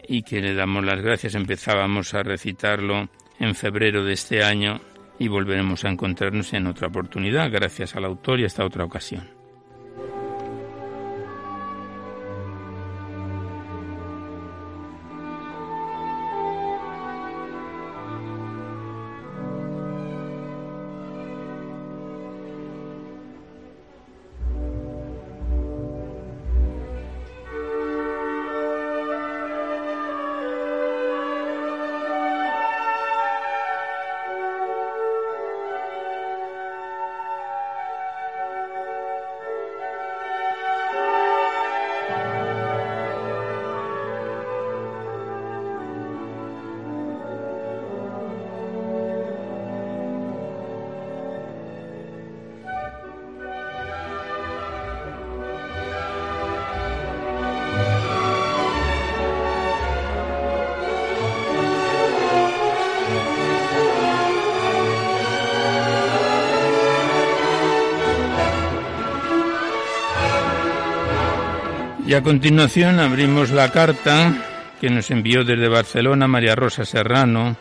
y 0.05 0.23
que 0.23 0.41
le 0.41 0.53
damos 0.53 0.83
las 0.83 0.99
gracias. 0.99 1.33
Empezábamos 1.35 2.13
a 2.13 2.23
recitarlo 2.23 3.07
en 3.39 3.55
febrero 3.55 4.03
de 4.03 4.11
este 4.11 4.43
año 4.43 4.81
y 5.17 5.29
volveremos 5.29 5.85
a 5.85 5.91
encontrarnos 5.91 6.51
en 6.51 6.67
otra 6.67 6.89
oportunidad, 6.89 7.49
gracias 7.49 7.95
al 7.95 8.03
autor 8.03 8.41
y 8.41 8.43
hasta 8.43 8.65
otra 8.65 8.83
ocasión. 8.83 9.36
Y 72.07 72.13
a 72.13 72.23
continuación 72.23 73.01
abrimos 73.01 73.51
la 73.51 73.69
carta 73.69 74.33
que 74.79 74.89
nos 74.89 75.11
envió 75.11 75.43
desde 75.43 75.67
Barcelona 75.67 76.25
María 76.25 76.55
Rosa 76.55 76.85
Serrano, 76.85 77.57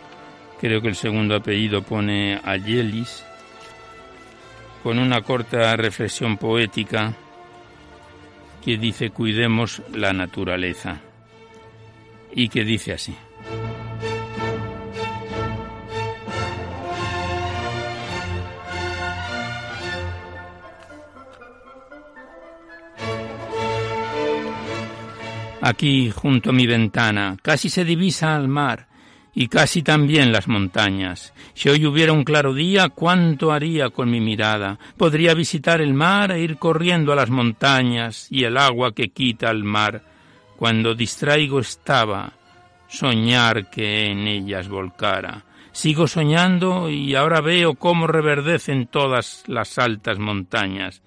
creo 0.61 0.80
que 0.80 0.86
el 0.86 0.94
segundo 0.94 1.34
apellido 1.34 1.82
pone 1.82 2.40
Ayelis, 2.44 3.24
con 4.84 5.01
una 5.01 5.22
corta 5.22 5.74
reflexión 5.74 6.36
poética 6.36 7.12
que 8.64 8.78
dice 8.78 9.11
cuidemos 9.11 9.82
la 9.92 10.12
naturaleza 10.12 11.01
y 12.32 12.49
que 12.49 12.62
dice 12.62 12.92
así. 12.92 13.16
Aquí, 25.68 26.12
junto 26.12 26.50
a 26.50 26.52
mi 26.52 26.64
ventana, 26.64 27.36
casi 27.42 27.70
se 27.70 27.84
divisa 27.84 28.36
al 28.36 28.46
mar 28.46 28.86
y 29.34 29.48
casi 29.48 29.82
también 29.82 30.30
las 30.30 30.46
montañas. 30.46 31.34
Si 31.54 31.68
hoy 31.68 31.84
hubiera 31.86 32.12
un 32.12 32.22
claro 32.22 32.54
día, 32.54 32.88
¿cuánto 32.88 33.50
haría 33.50 33.90
con 33.90 34.08
mi 34.08 34.20
mirada? 34.20 34.78
Podría 34.96 35.34
visitar 35.34 35.80
el 35.80 35.92
mar 35.92 36.30
e 36.30 36.40
ir 36.40 36.58
corriendo 36.58 37.12
a 37.12 37.16
las 37.16 37.30
montañas 37.30 38.28
y 38.30 38.44
el 38.44 38.58
agua 38.58 38.94
que 38.94 39.08
quita 39.08 39.50
al 39.50 39.64
mar. 39.64 40.04
Cuando 40.56 40.94
distraigo 40.94 41.58
estaba, 41.58 42.34
soñar 42.86 43.68
que 43.68 44.06
en 44.06 44.28
ellas 44.28 44.68
volcara. 44.68 45.46
Sigo 45.72 46.06
soñando 46.06 46.88
y 46.88 47.16
ahora 47.16 47.40
veo 47.40 47.74
cómo 47.74 48.06
reverdecen 48.06 48.86
todas 48.86 49.42
las 49.48 49.80
altas 49.80 50.20
montañas. 50.20 51.02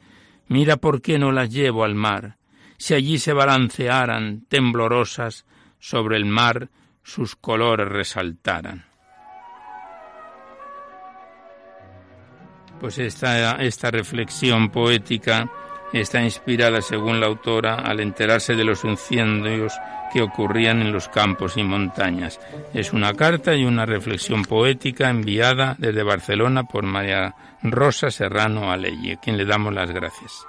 Mira 0.49 0.75
por 0.75 1.01
qué 1.01 1.17
no 1.17 1.31
las 1.31 1.49
llevo 1.49 1.85
al 1.85 1.95
mar 1.95 2.38
si 2.79 2.93
allí 2.93 3.19
se 3.19 3.33
balancearan 3.33 4.45
temblorosas 4.47 5.45
sobre 5.79 6.15
el 6.15 6.25
mar 6.25 6.69
sus 7.03 7.35
colores 7.35 7.89
resaltaran. 7.89 8.85
Pues 12.79 12.97
esta, 12.97 13.55
esta 13.61 13.91
reflexión 13.91 14.69
poética 14.69 15.51
está 15.91 16.23
inspirada, 16.23 16.81
según 16.81 17.19
la 17.19 17.25
autora, 17.25 17.75
al 17.75 17.99
enterarse 17.99 18.55
de 18.55 18.63
los 18.63 18.85
incendios 18.85 19.73
que 20.13 20.21
ocurrían 20.21 20.81
en 20.81 20.93
los 20.93 21.09
campos 21.09 21.57
y 21.57 21.63
montañas. 21.63 22.39
Es 22.73 22.93
una 22.93 23.13
carta 23.13 23.55
y 23.55 23.65
una 23.65 23.85
reflexión 23.85 24.43
poética 24.45 25.09
enviada 25.09 25.75
desde 25.77 26.03
Barcelona 26.03 26.63
por 26.63 26.85
María 26.85 27.35
Rosa 27.61 28.09
Serrano 28.09 28.71
Aleye, 28.71 29.19
quien 29.21 29.35
le 29.35 29.43
damos 29.43 29.73
las 29.73 29.91
gracias. 29.91 30.45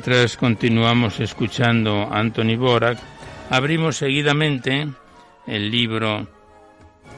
Mientras 0.00 0.38
continuamos 0.38 1.20
escuchando 1.20 2.08
a 2.10 2.20
Anthony 2.20 2.56
Borak, 2.56 2.98
abrimos 3.50 3.98
seguidamente 3.98 4.88
el 5.46 5.70
libro 5.70 6.26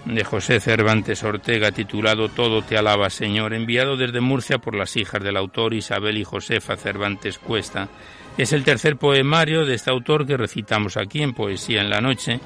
de 0.04 0.24
José 0.24 0.58
Cervantes 0.58 1.22
Ortega 1.22 1.70
titulado 1.70 2.28
Todo 2.28 2.60
te 2.62 2.76
alaba, 2.76 3.08
Señor, 3.08 3.54
enviado 3.54 3.96
desde 3.96 4.20
Murcia 4.20 4.58
por 4.58 4.74
las 4.74 4.96
hijas 4.96 5.22
del 5.22 5.36
autor 5.36 5.74
Isabel 5.74 6.18
y 6.18 6.24
Josefa 6.24 6.76
Cervantes 6.76 7.38
Cuesta. 7.38 7.88
Es 8.36 8.52
el 8.52 8.64
tercer 8.64 8.96
poemario 8.96 9.64
de 9.64 9.74
este 9.74 9.92
autor 9.92 10.26
que 10.26 10.36
recitamos 10.36 10.96
aquí 10.96 11.22
en 11.22 11.34
Poesía 11.34 11.82
en 11.82 11.90
la 11.90 12.00
Noche. 12.00 12.40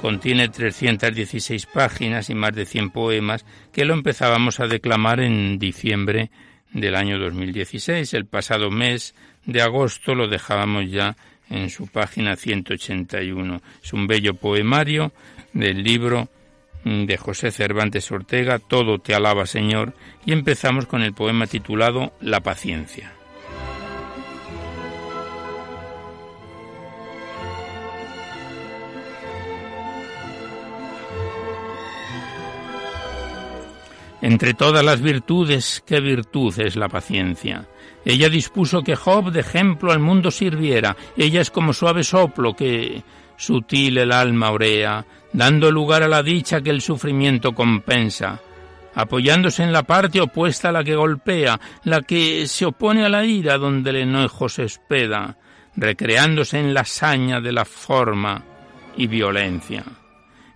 Contiene 0.00 0.50
316 0.50 1.66
páginas 1.66 2.30
y 2.30 2.36
más 2.36 2.52
de 2.54 2.64
100 2.64 2.90
poemas 2.90 3.44
que 3.72 3.84
lo 3.84 3.94
empezábamos 3.94 4.60
a 4.60 4.68
declamar 4.68 5.18
en 5.18 5.58
diciembre 5.58 6.30
del 6.72 6.94
año 6.94 7.18
2016. 7.18 8.14
El 8.14 8.26
pasado 8.26 8.70
mes 8.70 9.14
de 9.44 9.62
agosto 9.62 10.14
lo 10.14 10.28
dejábamos 10.28 10.90
ya 10.90 11.16
en 11.50 11.70
su 11.70 11.86
página 11.86 12.36
181. 12.36 13.60
Es 13.82 13.92
un 13.92 14.06
bello 14.06 14.34
poemario 14.34 15.12
del 15.52 15.82
libro 15.82 16.28
de 16.84 17.16
José 17.16 17.50
Cervantes 17.50 18.10
Ortega, 18.10 18.58
Todo 18.58 18.98
te 18.98 19.14
alaba 19.14 19.46
Señor, 19.46 19.94
y 20.24 20.32
empezamos 20.32 20.86
con 20.86 21.02
el 21.02 21.12
poema 21.12 21.46
titulado 21.46 22.12
La 22.20 22.40
paciencia. 22.40 23.17
Entre 34.20 34.54
todas 34.54 34.84
las 34.84 35.00
virtudes, 35.00 35.82
¿qué 35.86 36.00
virtud 36.00 36.58
es 36.58 36.74
la 36.76 36.88
paciencia? 36.88 37.68
Ella 38.04 38.28
dispuso 38.28 38.82
que 38.82 38.96
Job 38.96 39.30
de 39.30 39.40
ejemplo 39.40 39.92
al 39.92 40.00
mundo 40.00 40.30
sirviera. 40.30 40.96
Ella 41.16 41.40
es 41.40 41.50
como 41.50 41.72
suave 41.72 42.02
soplo 42.02 42.54
que 42.54 43.02
sutil 43.36 43.98
el 43.98 44.10
alma 44.10 44.50
orea, 44.50 45.04
dando 45.32 45.70
lugar 45.70 46.02
a 46.02 46.08
la 46.08 46.22
dicha 46.22 46.60
que 46.60 46.70
el 46.70 46.80
sufrimiento 46.80 47.54
compensa. 47.54 48.40
Apoyándose 48.94 49.62
en 49.62 49.72
la 49.72 49.84
parte 49.84 50.20
opuesta 50.20 50.70
a 50.70 50.72
la 50.72 50.82
que 50.82 50.96
golpea, 50.96 51.60
la 51.84 52.02
que 52.02 52.48
se 52.48 52.66
opone 52.66 53.04
a 53.04 53.08
la 53.08 53.24
ira 53.24 53.56
donde 53.56 53.90
el 53.90 53.96
enojo 53.96 54.48
se 54.48 54.64
espeda, 54.64 55.36
recreándose 55.76 56.58
en 56.58 56.74
la 56.74 56.84
saña 56.84 57.40
de 57.40 57.52
la 57.52 57.64
forma 57.64 58.42
y 58.96 59.06
violencia. 59.06 59.84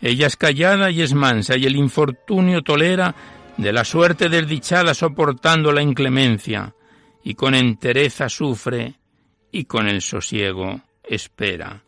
Ella 0.00 0.26
es 0.26 0.36
callada 0.36 0.90
y 0.90 1.02
es 1.02 1.14
mansa, 1.14 1.56
y 1.56 1.64
el 1.64 1.76
infortunio 1.76 2.62
tolera 2.62 3.14
de 3.62 3.72
la 3.72 3.84
suerte 3.84 4.28
desdichada 4.28 4.92
soportando 4.92 5.72
la 5.72 5.82
inclemencia, 5.82 6.74
y 7.24 7.34
con 7.34 7.54
entereza 7.54 8.28
sufre 8.28 8.94
y 9.50 9.64
con 9.64 9.88
el 9.88 10.02
sosiego 10.02 10.80
espera. 11.02 11.82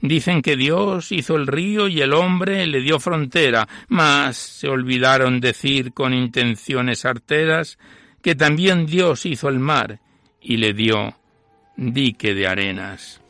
Dicen 0.00 0.42
que 0.42 0.56
Dios 0.56 1.12
hizo 1.12 1.36
el 1.36 1.46
río 1.46 1.86
y 1.86 2.00
el 2.00 2.12
hombre 2.12 2.66
le 2.66 2.80
dio 2.80 2.98
frontera, 2.98 3.68
mas 3.88 4.36
se 4.36 4.68
olvidaron 4.68 5.38
decir 5.38 5.92
con 5.92 6.12
intenciones 6.12 7.04
arteras 7.04 7.78
que 8.20 8.34
también 8.34 8.86
Dios 8.86 9.24
hizo 9.26 9.48
el 9.48 9.60
mar 9.60 10.00
y 10.40 10.56
le 10.56 10.72
dio 10.72 11.16
dique 11.76 12.34
de 12.34 12.48
arenas. 12.48 13.21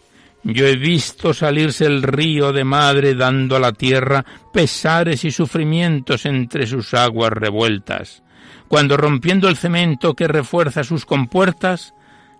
Yo 0.44 0.66
he 0.66 0.76
visto 0.76 1.32
salirse 1.32 1.86
el 1.86 2.02
río 2.02 2.52
de 2.52 2.64
madre 2.64 3.14
dando 3.14 3.54
a 3.56 3.60
la 3.60 3.72
tierra 3.72 4.24
pesares 4.52 5.24
y 5.24 5.30
sufrimientos 5.30 6.26
entre 6.26 6.66
sus 6.66 6.94
aguas 6.94 7.30
revueltas, 7.30 8.24
cuando 8.66 8.96
rompiendo 8.96 9.48
el 9.48 9.56
cemento 9.56 10.14
que 10.14 10.26
refuerza 10.26 10.82
sus 10.82 11.06
compuertas, 11.06 11.94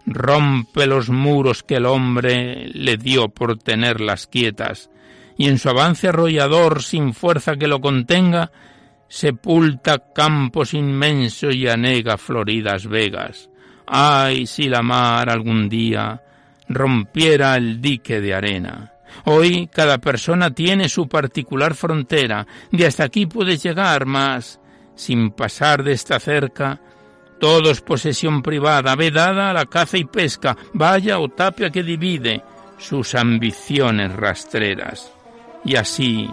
rompe 0.05 0.87
los 0.87 1.11
muros 1.11 1.63
que 1.63 1.77
el 1.77 1.87
hombre 1.87 2.69
le 2.75 2.97
dio 2.97 3.29
por 3.29 3.57
tenerlas 3.59 4.27
quietas, 4.27 4.91
y 5.39 5.49
en 5.49 5.59
su 5.59 5.69
avance 5.69 6.09
arrollador 6.09 6.83
sin 6.83 7.15
fuerza 7.15 7.55
que 7.57 7.69
lo 7.69 7.81
contenga, 7.81 8.51
sepulta 9.07 10.13
campos 10.13 10.75
inmensos 10.75 11.55
y 11.55 11.69
anega 11.69 12.19
floridas 12.19 12.87
vegas. 12.89 13.49
Ay, 13.87 14.47
si 14.47 14.69
la 14.69 14.83
mar 14.83 15.31
algún 15.31 15.69
día 15.69 16.21
rompiera 16.75 17.57
el 17.57 17.81
dique 17.81 18.20
de 18.20 18.35
arena. 18.35 18.93
Hoy 19.25 19.68
cada 19.73 19.99
persona 19.99 20.53
tiene 20.55 20.89
su 20.89 21.09
particular 21.09 21.75
frontera, 21.75 22.47
de 22.70 22.87
hasta 22.87 23.05
aquí 23.05 23.27
puedes 23.27 23.62
llegar, 23.62 24.07
mas 24.07 24.61
sin 24.95 25.31
pasar 25.31 25.83
de 25.83 25.93
esta 25.93 26.18
cerca, 26.18 26.81
todo 27.41 27.70
es 27.70 27.81
posesión 27.81 28.43
privada, 28.43 28.95
vedada 28.95 29.51
a 29.51 29.53
la 29.53 29.66
caza 29.66 29.99
y 29.99 30.05
pesca, 30.05 30.57
valla 30.75 31.18
o 31.18 31.29
tapia 31.29 31.70
que 31.70 31.83
divide 31.83 32.43
sus 32.79 33.14
ambiciones 33.14 34.12
rastreras. 34.12 35.12
Y 35.64 35.77
así, 35.77 36.29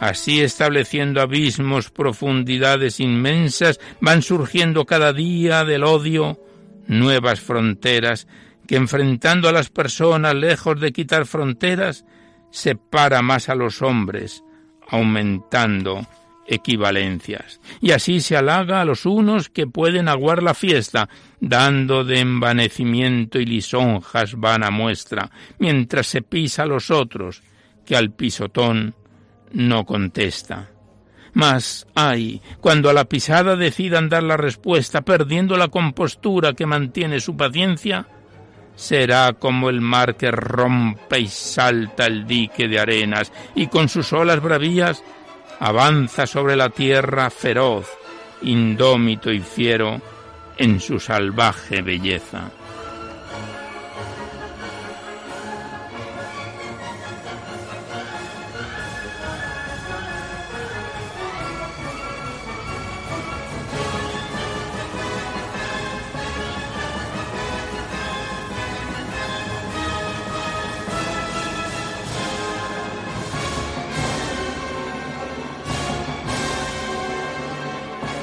así 0.00 0.40
estableciendo 0.40 1.20
abismos, 1.20 1.90
profundidades 1.90 3.00
inmensas, 3.00 3.80
van 4.00 4.22
surgiendo 4.22 4.84
cada 4.86 5.12
día 5.12 5.64
del 5.64 5.84
odio 5.84 6.38
nuevas 6.86 7.40
fronteras 7.40 8.26
que 8.66 8.76
enfrentando 8.76 9.48
a 9.48 9.52
las 9.52 9.70
personas 9.70 10.34
lejos 10.34 10.80
de 10.80 10.92
quitar 10.92 11.26
fronteras, 11.26 12.04
separa 12.50 13.22
más 13.22 13.48
a 13.48 13.54
los 13.54 13.82
hombres, 13.82 14.42
aumentando 14.88 16.06
equivalencias. 16.46 17.60
Y 17.80 17.92
así 17.92 18.20
se 18.20 18.36
halaga 18.36 18.80
a 18.80 18.84
los 18.84 19.06
unos 19.06 19.48
que 19.48 19.66
pueden 19.66 20.08
aguar 20.08 20.42
la 20.42 20.54
fiesta, 20.54 21.08
dando 21.40 22.04
de 22.04 22.20
envanecimiento 22.20 23.38
y 23.40 23.46
lisonjas 23.46 24.34
vana 24.34 24.70
muestra, 24.70 25.30
mientras 25.58 26.06
se 26.06 26.22
pisa 26.22 26.64
a 26.64 26.66
los 26.66 26.90
otros, 26.90 27.42
que 27.86 27.96
al 27.96 28.12
pisotón 28.12 28.94
no 29.52 29.84
contesta. 29.84 30.68
Mas, 31.34 31.86
ay, 31.94 32.42
cuando 32.60 32.90
a 32.90 32.92
la 32.92 33.06
pisada 33.06 33.56
decidan 33.56 34.10
dar 34.10 34.22
la 34.22 34.36
respuesta, 34.36 35.00
perdiendo 35.02 35.56
la 35.56 35.68
compostura 35.68 36.52
que 36.52 36.66
mantiene 36.66 37.20
su 37.20 37.36
paciencia, 37.36 38.06
será 38.82 39.32
como 39.34 39.70
el 39.70 39.80
mar 39.80 40.16
que 40.16 40.32
rompe 40.32 41.20
y 41.20 41.28
salta 41.28 42.06
el 42.06 42.26
dique 42.26 42.66
de 42.66 42.80
arenas, 42.80 43.32
y 43.54 43.68
con 43.68 43.88
sus 43.88 44.12
olas 44.12 44.42
bravías 44.42 45.04
avanza 45.60 46.26
sobre 46.26 46.56
la 46.56 46.68
tierra 46.68 47.30
feroz, 47.30 47.86
indómito 48.42 49.30
y 49.30 49.38
fiero 49.38 50.00
en 50.56 50.80
su 50.80 50.98
salvaje 50.98 51.80
belleza. 51.80 52.50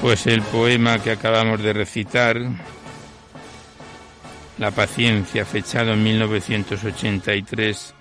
Pues 0.02 0.28
el 0.28 0.41
poema 0.43 1.00
que 1.00 1.12
acabamos 1.12 1.62
de 1.62 1.74
recitar, 1.74 2.39
La 4.58 4.72
paciencia, 4.72 5.45
fechado 5.45 5.93
en 5.93 6.04
1983, 6.04 7.95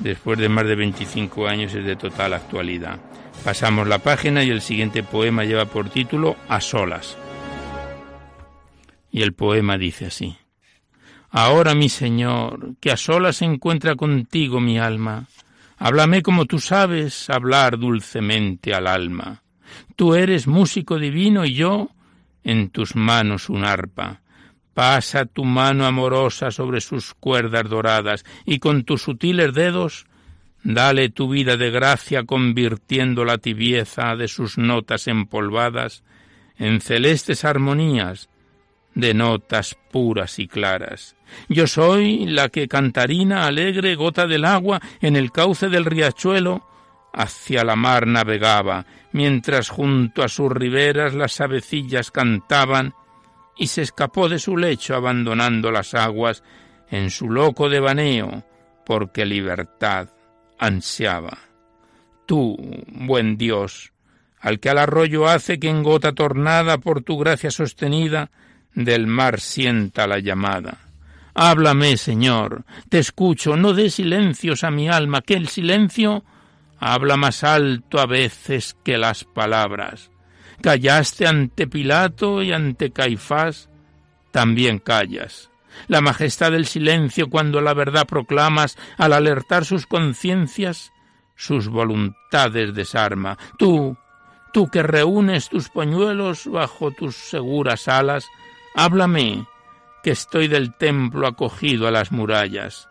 después 0.00 0.38
de 0.38 0.48
más 0.48 0.66
de 0.66 0.74
25 0.74 1.46
años, 1.46 1.74
es 1.74 1.84
de 1.84 1.96
total 1.96 2.34
actualidad. 2.34 2.98
Pasamos 3.44 3.86
la 3.86 3.98
página 3.98 4.42
y 4.42 4.50
el 4.50 4.60
siguiente 4.62 5.02
poema 5.02 5.44
lleva 5.44 5.66
por 5.66 5.90
título 5.90 6.36
A 6.48 6.60
solas. 6.60 7.16
Y 9.10 9.22
el 9.22 9.32
poema 9.32 9.78
dice 9.78 10.06
así. 10.06 10.36
Ahora, 11.30 11.74
mi 11.74 11.88
Señor, 11.88 12.74
que 12.80 12.90
a 12.90 12.96
solas 12.96 13.36
se 13.36 13.44
encuentra 13.44 13.94
contigo 13.96 14.60
mi 14.60 14.78
alma, 14.78 15.26
háblame 15.78 16.22
como 16.22 16.46
tú 16.46 16.58
sabes 16.58 17.30
hablar 17.30 17.78
dulcemente 17.78 18.74
al 18.74 18.86
alma 18.88 19.43
Tú 19.96 20.14
eres 20.14 20.46
músico 20.46 20.98
divino 20.98 21.44
y 21.44 21.54
yo 21.54 21.90
en 22.42 22.70
tus 22.70 22.96
manos 22.96 23.48
un 23.48 23.64
arpa. 23.64 24.20
Pasa 24.74 25.24
tu 25.24 25.44
mano 25.44 25.86
amorosa 25.86 26.50
sobre 26.50 26.80
sus 26.80 27.14
cuerdas 27.14 27.68
doradas 27.68 28.24
y 28.44 28.58
con 28.58 28.84
tus 28.84 29.02
sutiles 29.02 29.54
dedos 29.54 30.06
dale 30.64 31.10
tu 31.10 31.28
vida 31.28 31.56
de 31.56 31.70
gracia 31.70 32.24
convirtiendo 32.24 33.24
la 33.24 33.38
tibieza 33.38 34.16
de 34.16 34.28
sus 34.28 34.58
notas 34.58 35.06
empolvadas 35.06 36.02
en 36.56 36.80
celestes 36.80 37.44
armonías 37.44 38.28
de 38.94 39.12
notas 39.12 39.76
puras 39.90 40.38
y 40.38 40.46
claras. 40.48 41.16
Yo 41.48 41.66
soy 41.66 42.26
la 42.26 42.48
que 42.48 42.68
cantarina 42.68 43.46
alegre 43.46 43.94
gota 43.94 44.26
del 44.26 44.44
agua 44.44 44.80
en 45.00 45.16
el 45.16 45.32
cauce 45.32 45.68
del 45.68 45.84
riachuelo 45.84 46.66
hacia 47.12 47.64
la 47.64 47.76
mar 47.76 48.06
navegaba, 48.06 48.86
mientras 49.14 49.68
junto 49.68 50.24
a 50.24 50.28
sus 50.28 50.50
riberas 50.50 51.14
las 51.14 51.40
avecillas 51.40 52.10
cantaban, 52.10 52.94
y 53.56 53.68
se 53.68 53.82
escapó 53.82 54.28
de 54.28 54.40
su 54.40 54.56
lecho 54.56 54.96
abandonando 54.96 55.70
las 55.70 55.94
aguas 55.94 56.42
en 56.90 57.10
su 57.10 57.30
loco 57.30 57.68
devaneo, 57.68 58.44
porque 58.84 59.24
libertad 59.24 60.08
ansiaba. 60.58 61.38
Tú, 62.26 62.56
buen 62.88 63.36
Dios, 63.36 63.92
al 64.40 64.58
que 64.58 64.70
al 64.70 64.78
arroyo 64.78 65.28
hace 65.28 65.60
que 65.60 65.68
en 65.68 65.84
gota 65.84 66.12
tornada 66.12 66.78
por 66.78 67.02
tu 67.02 67.16
gracia 67.16 67.52
sostenida 67.52 68.32
del 68.74 69.06
mar 69.06 69.38
sienta 69.38 70.08
la 70.08 70.18
llamada. 70.18 70.88
Háblame, 71.34 71.96
Señor, 71.96 72.64
te 72.88 72.98
escucho, 72.98 73.56
no 73.56 73.74
dé 73.74 73.90
silencios 73.90 74.64
a 74.64 74.72
mi 74.72 74.88
alma, 74.88 75.22
que 75.22 75.34
el 75.34 75.46
silencio 75.46 76.24
habla 76.92 77.16
más 77.16 77.44
alto 77.44 77.98
a 77.98 78.04
veces 78.04 78.76
que 78.84 78.98
las 78.98 79.24
palabras. 79.24 80.10
Callaste 80.60 81.26
ante 81.26 81.66
Pilato 81.66 82.42
y 82.42 82.52
ante 82.52 82.92
Caifás, 82.92 83.70
también 84.32 84.80
callas. 84.80 85.50
La 85.88 86.02
majestad 86.02 86.52
del 86.52 86.66
silencio 86.66 87.30
cuando 87.30 87.62
la 87.62 87.72
verdad 87.72 88.06
proclamas 88.06 88.76
al 88.98 89.14
alertar 89.14 89.64
sus 89.64 89.86
conciencias, 89.86 90.92
sus 91.36 91.68
voluntades 91.68 92.74
desarma. 92.74 93.38
Tú, 93.58 93.96
tú 94.52 94.68
que 94.68 94.82
reúnes 94.82 95.48
tus 95.48 95.70
pañuelos 95.70 96.46
bajo 96.46 96.90
tus 96.90 97.16
seguras 97.16 97.88
alas, 97.88 98.28
háblame, 98.76 99.46
que 100.02 100.10
estoy 100.10 100.48
del 100.48 100.74
templo 100.76 101.26
acogido 101.26 101.88
a 101.88 101.90
las 101.90 102.12
murallas. 102.12 102.90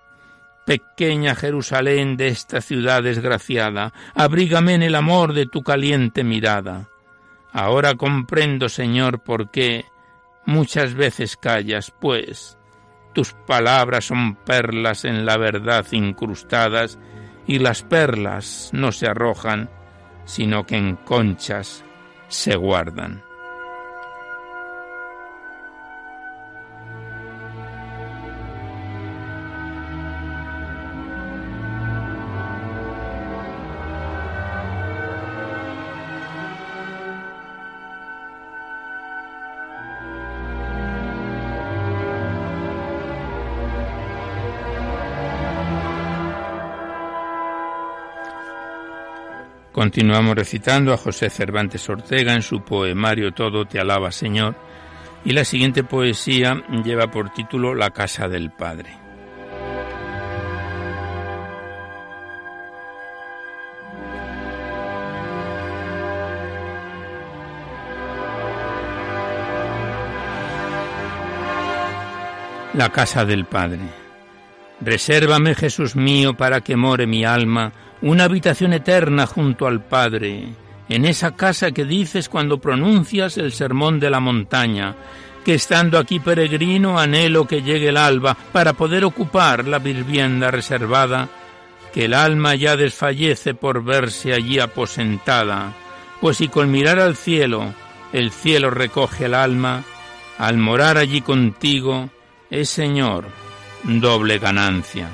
Pequeña 0.65 1.35
Jerusalén 1.35 2.15
de 2.15 2.29
esta 2.29 2.61
ciudad 2.61 3.03
desgraciada, 3.03 3.93
abrígame 4.15 4.75
en 4.75 4.83
el 4.83 4.95
amor 4.95 5.33
de 5.33 5.45
tu 5.45 5.61
caliente 5.61 6.23
mirada. 6.23 6.89
Ahora 7.51 7.95
comprendo, 7.95 8.69
Señor, 8.69 9.19
por 9.19 9.51
qué 9.51 9.85
muchas 10.45 10.93
veces 10.93 11.37
callas, 11.37 11.91
pues 11.91 12.57
tus 13.13 13.33
palabras 13.33 14.05
son 14.05 14.35
perlas 14.35 15.05
en 15.05 15.25
la 15.25 15.37
verdad 15.37 15.85
incrustadas, 15.91 16.97
y 17.45 17.59
las 17.59 17.83
perlas 17.83 18.69
no 18.73 18.91
se 18.91 19.07
arrojan, 19.07 19.69
sino 20.25 20.65
que 20.65 20.77
en 20.77 20.95
conchas 20.95 21.83
se 22.29 22.55
guardan. 22.55 23.21
Continuamos 49.83 50.35
recitando 50.37 50.93
a 50.93 50.97
José 50.97 51.29
Cervantes 51.29 51.89
Ortega 51.89 52.33
en 52.33 52.41
su 52.41 52.61
poemario 52.61 53.33
Todo 53.33 53.65
te 53.65 53.81
alaba 53.81 54.13
Señor 54.13 54.55
y 55.25 55.33
la 55.33 55.43
siguiente 55.43 55.83
poesía 55.83 56.63
lleva 56.85 57.11
por 57.11 57.33
título 57.33 57.75
La 57.75 57.89
casa 57.89 58.29
del 58.29 58.49
Padre. 58.49 58.97
La 72.73 72.89
casa 72.89 73.25
del 73.25 73.43
Padre. 73.43 74.02
Resérvame, 74.83 75.55
Jesús 75.55 75.95
mío, 75.95 76.33
para 76.33 76.59
que 76.61 76.75
more 76.75 77.07
mi 77.07 77.23
alma 77.23 77.71
una 78.01 78.25
habitación 78.25 78.73
eterna 78.73 79.25
junto 79.25 79.65
al 79.65 79.81
Padre, 79.81 80.49
en 80.89 81.05
esa 81.05 81.37
casa 81.37 81.71
que 81.71 81.85
dices 81.85 82.27
cuando 82.27 82.59
pronuncias 82.59 83.37
el 83.37 83.53
sermón 83.53 84.01
de 84.01 84.09
la 84.09 84.19
montaña, 84.19 84.95
que 85.45 85.53
estando 85.53 85.97
aquí 85.97 86.19
peregrino 86.19 86.99
anhelo 86.99 87.47
que 87.47 87.61
llegue 87.61 87.89
el 87.89 87.97
alba 87.97 88.35
para 88.51 88.73
poder 88.73 89.05
ocupar 89.05 89.65
la 89.65 89.79
vivienda 89.79 90.51
reservada, 90.51 91.29
que 91.93 92.05
el 92.05 92.13
alma 92.13 92.55
ya 92.55 92.75
desfallece 92.75 93.53
por 93.53 93.85
verse 93.85 94.33
allí 94.33 94.59
aposentada, 94.59 95.71
pues 96.19 96.37
si 96.37 96.49
con 96.49 96.69
mirar 96.69 96.99
al 96.99 97.15
cielo 97.15 97.73
el 98.11 98.31
cielo 98.31 98.69
recoge 98.69 99.25
el 99.25 99.33
alma, 99.33 99.83
al 100.37 100.57
morar 100.57 100.97
allí 100.97 101.21
contigo 101.21 102.09
es 102.49 102.67
Señor 102.67 103.43
doble 103.83 104.39
ganancia. 104.39 105.09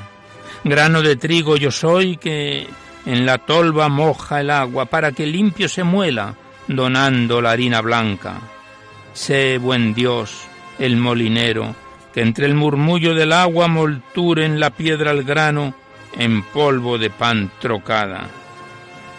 Grano 0.63 1.01
de 1.01 1.15
trigo 1.15 1.57
yo 1.57 1.71
soy 1.71 2.17
que 2.17 2.67
en 3.05 3.25
la 3.25 3.37
tolva 3.37 3.89
moja 3.89 4.41
el 4.41 4.49
agua 4.49 4.85
para 4.85 5.11
que 5.11 5.25
limpio 5.25 5.69
se 5.69 5.83
muela, 5.83 6.35
donando 6.67 7.41
la 7.41 7.51
harina 7.51 7.81
blanca. 7.81 8.35
Sé, 9.13 9.57
buen 9.57 9.93
Dios, 9.93 10.47
el 10.77 10.97
molinero, 10.97 11.75
que 12.13 12.21
entre 12.21 12.45
el 12.45 12.55
murmullo 12.55 13.13
del 13.13 13.33
agua 13.33 13.67
molturen 13.67 14.59
la 14.59 14.69
piedra 14.69 15.11
al 15.11 15.23
grano 15.23 15.73
en 16.17 16.43
polvo 16.43 16.97
de 16.97 17.09
pan 17.09 17.51
trocada. 17.59 18.27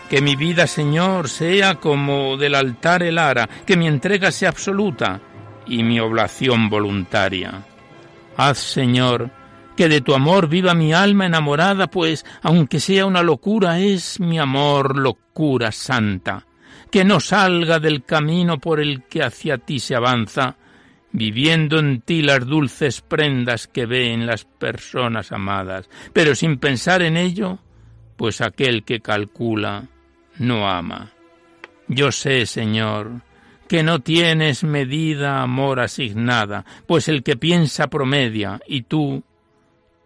Que 0.09 0.21
mi 0.21 0.37
vida, 0.37 0.67
Señor, 0.67 1.29
sea 1.29 1.77
como 1.77 2.37
del 2.37 2.55
altar 2.55 3.03
el 3.03 3.19
ara, 3.19 3.49
que 3.65 3.77
mi 3.77 3.87
entrega 3.87 4.33
sea 4.33 4.49
absoluta 4.49 5.21
y 5.67 5.83
mi 5.85 6.01
oblación 6.01 6.69
voluntaria. 6.69 7.63
Haz, 8.37 8.59
Señor, 8.59 9.31
que 9.81 9.89
de 9.89 10.03
tu 10.03 10.15
amor 10.15 10.47
viva 10.47 10.75
mi 10.75 10.93
alma 10.93 11.25
enamorada, 11.25 11.87
pues, 11.87 12.27
aunque 12.43 12.81
sea 12.81 13.07
una 13.07 13.23
locura, 13.23 13.79
es 13.79 14.21
mi 14.21 14.39
amor 14.39 14.99
locura 14.99 15.73
santa, 15.73 16.47
que 16.91 17.03
no 17.03 17.19
salga 17.19 17.81
del 17.81 18.05
camino 18.05 18.59
por 18.59 18.79
el 18.79 19.05
que 19.05 19.23
hacia 19.23 19.57
ti 19.57 19.79
se 19.79 19.97
avanza, 19.97 20.59
viviendo 21.13 21.79
en 21.79 22.03
ti 22.03 22.21
las 22.21 22.45
dulces 22.45 23.01
prendas 23.01 23.69
que 23.69 23.87
ve 23.87 24.13
en 24.13 24.27
las 24.27 24.45
personas 24.45 25.33
amadas, 25.33 25.89
pero 26.13 26.35
sin 26.35 26.59
pensar 26.59 27.01
en 27.01 27.17
ello, 27.17 27.59
pues 28.19 28.43
aquel 28.43 28.85
que 28.85 29.01
calcula 29.01 29.89
no 30.37 30.69
ama. 30.69 31.11
Yo 31.89 32.13
sé, 32.13 32.45
Señor, 32.45 33.23
que 33.67 33.83
no 33.83 34.01
tienes 34.01 34.63
medida 34.63 35.41
amor 35.41 35.81
asignada, 35.81 36.67
pues 36.87 37.09
el 37.09 37.23
que 37.23 37.37
piensa 37.37 37.89
promedia, 37.89 38.61
y 38.67 38.83
tú, 38.83 39.25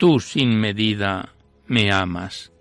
tú 0.04 0.20
sin 0.20 0.60
medida 0.60 1.32
me 1.66 1.90
amas. 1.90 2.53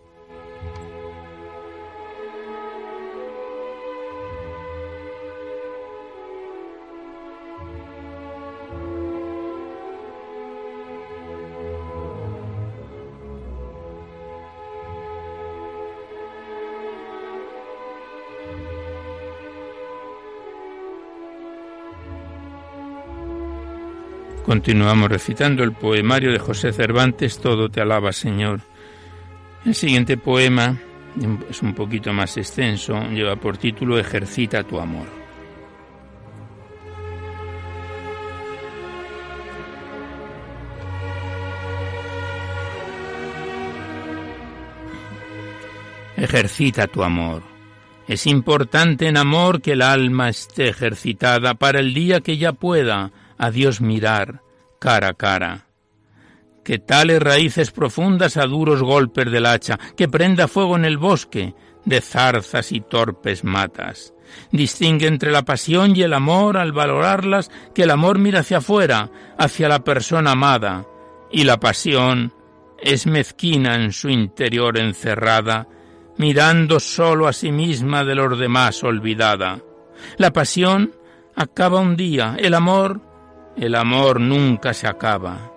Continuamos 24.53 25.09
recitando 25.09 25.63
el 25.63 25.71
poemario 25.71 26.31
de 26.31 26.37
José 26.37 26.71
Cervantes, 26.71 27.39
Todo 27.39 27.69
te 27.69 27.81
alaba, 27.81 28.13
Señor. 28.13 28.59
El 29.65 29.73
siguiente 29.73 30.15
poema 30.15 30.77
es 31.49 31.63
un 31.63 31.73
poquito 31.73 32.13
más 32.13 32.37
extenso, 32.37 33.01
lleva 33.09 33.35
por 33.35 33.57
título 33.57 33.97
Ejercita 33.97 34.61
tu 34.61 34.79
amor. 34.79 35.07
Ejercita 46.15 46.85
tu 46.85 47.01
amor. 47.01 47.41
Es 48.07 48.27
importante 48.27 49.07
en 49.07 49.17
amor 49.17 49.63
que 49.63 49.71
el 49.71 49.81
alma 49.81 50.29
esté 50.29 50.67
ejercitada 50.69 51.55
para 51.55 51.79
el 51.79 51.95
día 51.95 52.21
que 52.21 52.37
ya 52.37 52.53
pueda 52.53 53.11
a 53.43 53.51
Dios 53.51 53.81
mirar 53.81 54.41
cara 54.79 55.09
a 55.09 55.13
cara. 55.13 55.67
Que 56.63 56.79
tales 56.79 57.21
raíces 57.21 57.71
profundas 57.71 58.37
a 58.37 58.45
duros 58.45 58.81
golpes 58.81 59.29
del 59.29 59.45
hacha, 59.45 59.77
que 59.97 60.07
prenda 60.07 60.47
fuego 60.47 60.77
en 60.77 60.85
el 60.85 60.97
bosque 60.97 61.53
de 61.83 61.99
zarzas 61.99 62.71
y 62.71 62.79
torpes 62.79 63.43
matas. 63.43 64.13
Distingue 64.53 65.07
entre 65.07 65.31
la 65.31 65.43
pasión 65.43 65.93
y 65.93 66.03
el 66.03 66.13
amor 66.13 66.55
al 66.55 66.71
valorarlas, 66.71 67.51
que 67.75 67.83
el 67.83 67.91
amor 67.91 68.17
mira 68.17 68.39
hacia 68.39 68.59
afuera, 68.59 69.11
hacia 69.37 69.67
la 69.67 69.83
persona 69.83 70.31
amada, 70.31 70.85
y 71.29 71.43
la 71.43 71.59
pasión 71.59 72.33
es 72.81 73.05
mezquina 73.07 73.75
en 73.75 73.91
su 73.91 74.09
interior 74.09 74.77
encerrada, 74.77 75.67
mirando 76.17 76.79
solo 76.79 77.27
a 77.27 77.33
sí 77.33 77.51
misma 77.51 78.05
de 78.05 78.15
los 78.15 78.39
demás 78.39 78.85
olvidada. 78.85 79.59
La 80.15 80.31
pasión 80.31 80.95
acaba 81.35 81.81
un 81.81 81.97
día, 81.97 82.37
el 82.39 82.53
amor 82.53 83.12
el 83.57 83.75
amor 83.75 84.19
nunca 84.19 84.73
se 84.73 84.87
acaba. 84.87 85.51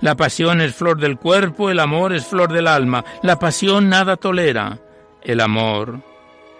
La 0.00 0.14
pasión 0.14 0.60
es 0.60 0.74
flor 0.74 0.98
del 0.98 1.16
cuerpo, 1.16 1.70
el 1.70 1.80
amor 1.80 2.12
es 2.12 2.26
flor 2.26 2.52
del 2.52 2.66
alma. 2.66 3.04
La 3.22 3.38
pasión 3.38 3.88
nada 3.88 4.16
tolera, 4.16 4.78
el 5.22 5.40
amor 5.40 6.00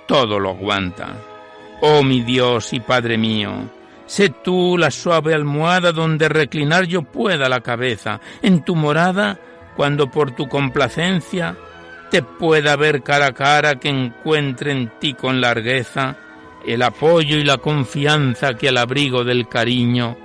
todo 0.06 0.38
lo 0.38 0.50
aguanta. 0.50 1.16
Oh 1.82 2.02
mi 2.02 2.22
Dios 2.22 2.72
y 2.72 2.80
Padre 2.80 3.18
mío, 3.18 3.52
sé 4.06 4.30
tú 4.30 4.78
la 4.78 4.90
suave 4.90 5.34
almohada 5.34 5.92
donde 5.92 6.28
reclinar 6.28 6.84
yo 6.84 7.02
pueda 7.02 7.48
la 7.48 7.60
cabeza, 7.60 8.20
en 8.40 8.62
tu 8.64 8.74
morada, 8.74 9.38
cuando 9.76 10.10
por 10.10 10.30
tu 10.30 10.48
complacencia 10.48 11.56
te 12.10 12.22
pueda 12.22 12.76
ver 12.76 13.02
cara 13.02 13.26
a 13.26 13.32
cara 13.32 13.76
que 13.76 13.88
encuentre 13.88 14.72
en 14.72 14.90
ti 14.98 15.12
con 15.12 15.40
largueza 15.40 16.16
el 16.66 16.82
apoyo 16.82 17.36
y 17.36 17.44
la 17.44 17.58
confianza 17.58 18.54
que 18.54 18.68
al 18.68 18.78
abrigo 18.78 19.22
del 19.22 19.48
cariño 19.48 20.16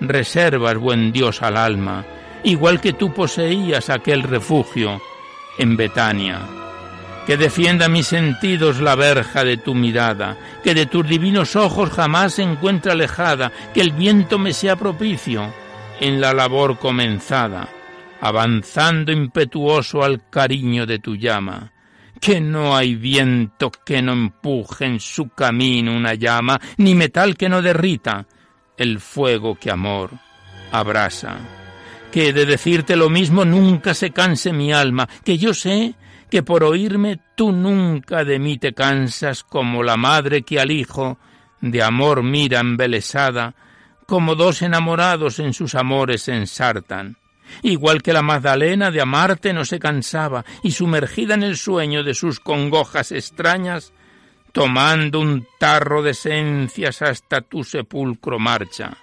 reservas, 0.00 0.76
buen 0.76 1.12
Dios, 1.12 1.42
al 1.42 1.56
alma, 1.56 2.04
igual 2.44 2.80
que 2.80 2.92
tú 2.92 3.12
poseías 3.12 3.90
aquel 3.90 4.22
refugio 4.22 5.00
en 5.58 5.76
Betania. 5.76 6.40
Que 7.26 7.36
defienda 7.36 7.88
mis 7.88 8.06
sentidos 8.06 8.80
la 8.80 8.94
verja 8.94 9.44
de 9.44 9.56
tu 9.56 9.74
mirada, 9.74 10.36
que 10.64 10.74
de 10.74 10.86
tus 10.86 11.06
divinos 11.06 11.54
ojos 11.54 11.90
jamás 11.90 12.34
se 12.34 12.42
encuentre 12.42 12.92
alejada, 12.92 13.52
que 13.72 13.80
el 13.80 13.92
viento 13.92 14.38
me 14.38 14.52
sea 14.52 14.76
propicio 14.76 15.52
en 16.00 16.20
la 16.20 16.32
labor 16.32 16.78
comenzada, 16.78 17.68
avanzando 18.20 19.12
impetuoso 19.12 20.02
al 20.02 20.28
cariño 20.28 20.86
de 20.86 20.98
tu 20.98 21.16
llama 21.16 21.72
que 22.20 22.40
no 22.40 22.76
hay 22.76 22.94
viento 22.94 23.70
que 23.70 24.02
no 24.02 24.12
empuje 24.12 24.84
en 24.84 25.00
su 25.00 25.30
camino 25.30 25.96
una 25.96 26.14
llama, 26.14 26.60
ni 26.76 26.94
metal 26.94 27.36
que 27.36 27.48
no 27.48 27.62
derrita, 27.62 28.26
el 28.80 28.98
fuego 28.98 29.56
que 29.56 29.70
amor 29.70 30.10
abrasa. 30.72 31.36
Que 32.10 32.32
de 32.32 32.46
decirte 32.46 32.96
lo 32.96 33.10
mismo 33.10 33.44
nunca 33.44 33.92
se 33.92 34.10
canse 34.10 34.54
mi 34.54 34.72
alma, 34.72 35.06
que 35.22 35.36
yo 35.36 35.52
sé 35.52 35.94
que 36.30 36.42
por 36.42 36.64
oírme 36.64 37.20
tú 37.36 37.52
nunca 37.52 38.24
de 38.24 38.38
mí 38.38 38.56
te 38.56 38.72
cansas 38.72 39.44
como 39.44 39.82
la 39.82 39.98
madre 39.98 40.42
que 40.42 40.58
al 40.58 40.70
hijo 40.70 41.18
de 41.60 41.82
amor 41.82 42.22
mira 42.22 42.60
embelesada, 42.60 43.54
como 44.06 44.34
dos 44.34 44.62
enamorados 44.62 45.40
en 45.40 45.52
sus 45.52 45.74
amores 45.74 46.26
ensartan. 46.28 47.18
Igual 47.62 48.00
que 48.00 48.14
la 48.14 48.22
Magdalena 48.22 48.90
de 48.90 49.02
amarte 49.02 49.52
no 49.52 49.66
se 49.66 49.78
cansaba 49.78 50.42
y 50.62 50.70
sumergida 50.70 51.34
en 51.34 51.42
el 51.42 51.58
sueño 51.58 52.02
de 52.02 52.14
sus 52.14 52.40
congojas 52.40 53.12
extrañas, 53.12 53.92
tomando 54.52 55.20
un 55.20 55.46
tarro 55.58 56.02
de 56.02 56.10
esencias 56.10 57.02
hasta 57.02 57.40
tu 57.40 57.64
sepulcro 57.64 58.38
marcha. 58.38 58.96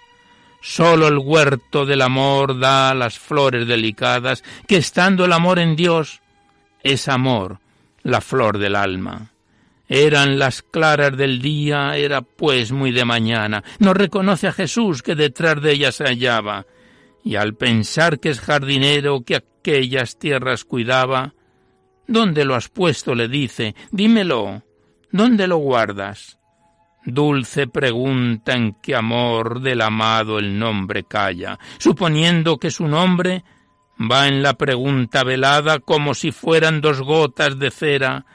Solo 0.62 1.08
el 1.08 1.18
huerto 1.18 1.86
del 1.86 2.02
amor 2.02 2.60
da 2.60 2.94
las 2.94 3.20
flores 3.20 3.68
delicadas, 3.68 4.44
que 4.68 4.78
estando 4.78 5.26
el 5.26 5.34
amor 5.34 5.60
en 5.60 5.76
Dios, 5.76 6.22
es 6.84 7.08
amor, 7.08 7.60
la 8.04 8.22
flor 8.22 8.58
del 8.58 8.76
alma. 8.76 9.32
Eran 9.88 10.38
las 10.38 10.62
claras 10.62 11.16
del 11.16 11.42
día, 11.42 11.96
era 11.96 12.22
pues 12.22 12.72
muy 12.72 12.92
de 12.92 13.06
mañana. 13.06 13.64
No 13.80 13.94
reconoce 13.94 14.48
a 14.48 14.52
Jesús 14.52 15.02
que 15.02 15.16
detrás 15.16 15.62
de 15.62 15.72
ella 15.72 15.92
se 15.92 16.04
hallaba, 16.04 16.66
y 17.24 17.36
al 17.36 17.56
pensar 17.56 18.20
que 18.20 18.30
es 18.30 18.40
jardinero 18.40 19.22
que 19.22 19.36
aquellas 19.36 20.18
tierras 20.18 20.66
cuidaba, 20.66 21.34
¿dónde 22.08 22.44
lo 22.44 22.56
has 22.56 22.68
puesto? 22.68 23.16
le 23.16 23.28
dice, 23.28 23.76
dímelo. 23.92 24.64
¿Dónde 25.12 25.48
lo 25.48 25.58
guardas? 25.58 26.38
Dulce 27.06 27.68
pregunta 27.68 28.54
en 28.54 28.74
qué 28.82 28.96
amor 28.96 29.62
del 29.62 29.82
amado 29.82 30.40
el 30.40 30.60
nombre 30.60 31.06
calla, 31.06 31.58
suponiendo 31.78 32.58
que 32.58 32.70
su 32.70 32.88
nombre 32.88 33.46
va 34.00 34.28
en 34.28 34.44
la 34.44 34.56
pregunta 34.56 35.24
velada 35.24 35.80
como 35.80 36.14
si 36.14 36.32
fueran 36.32 36.82
dos 36.82 37.02
gotas 37.02 37.58
de 37.58 37.72
cera 37.72 38.26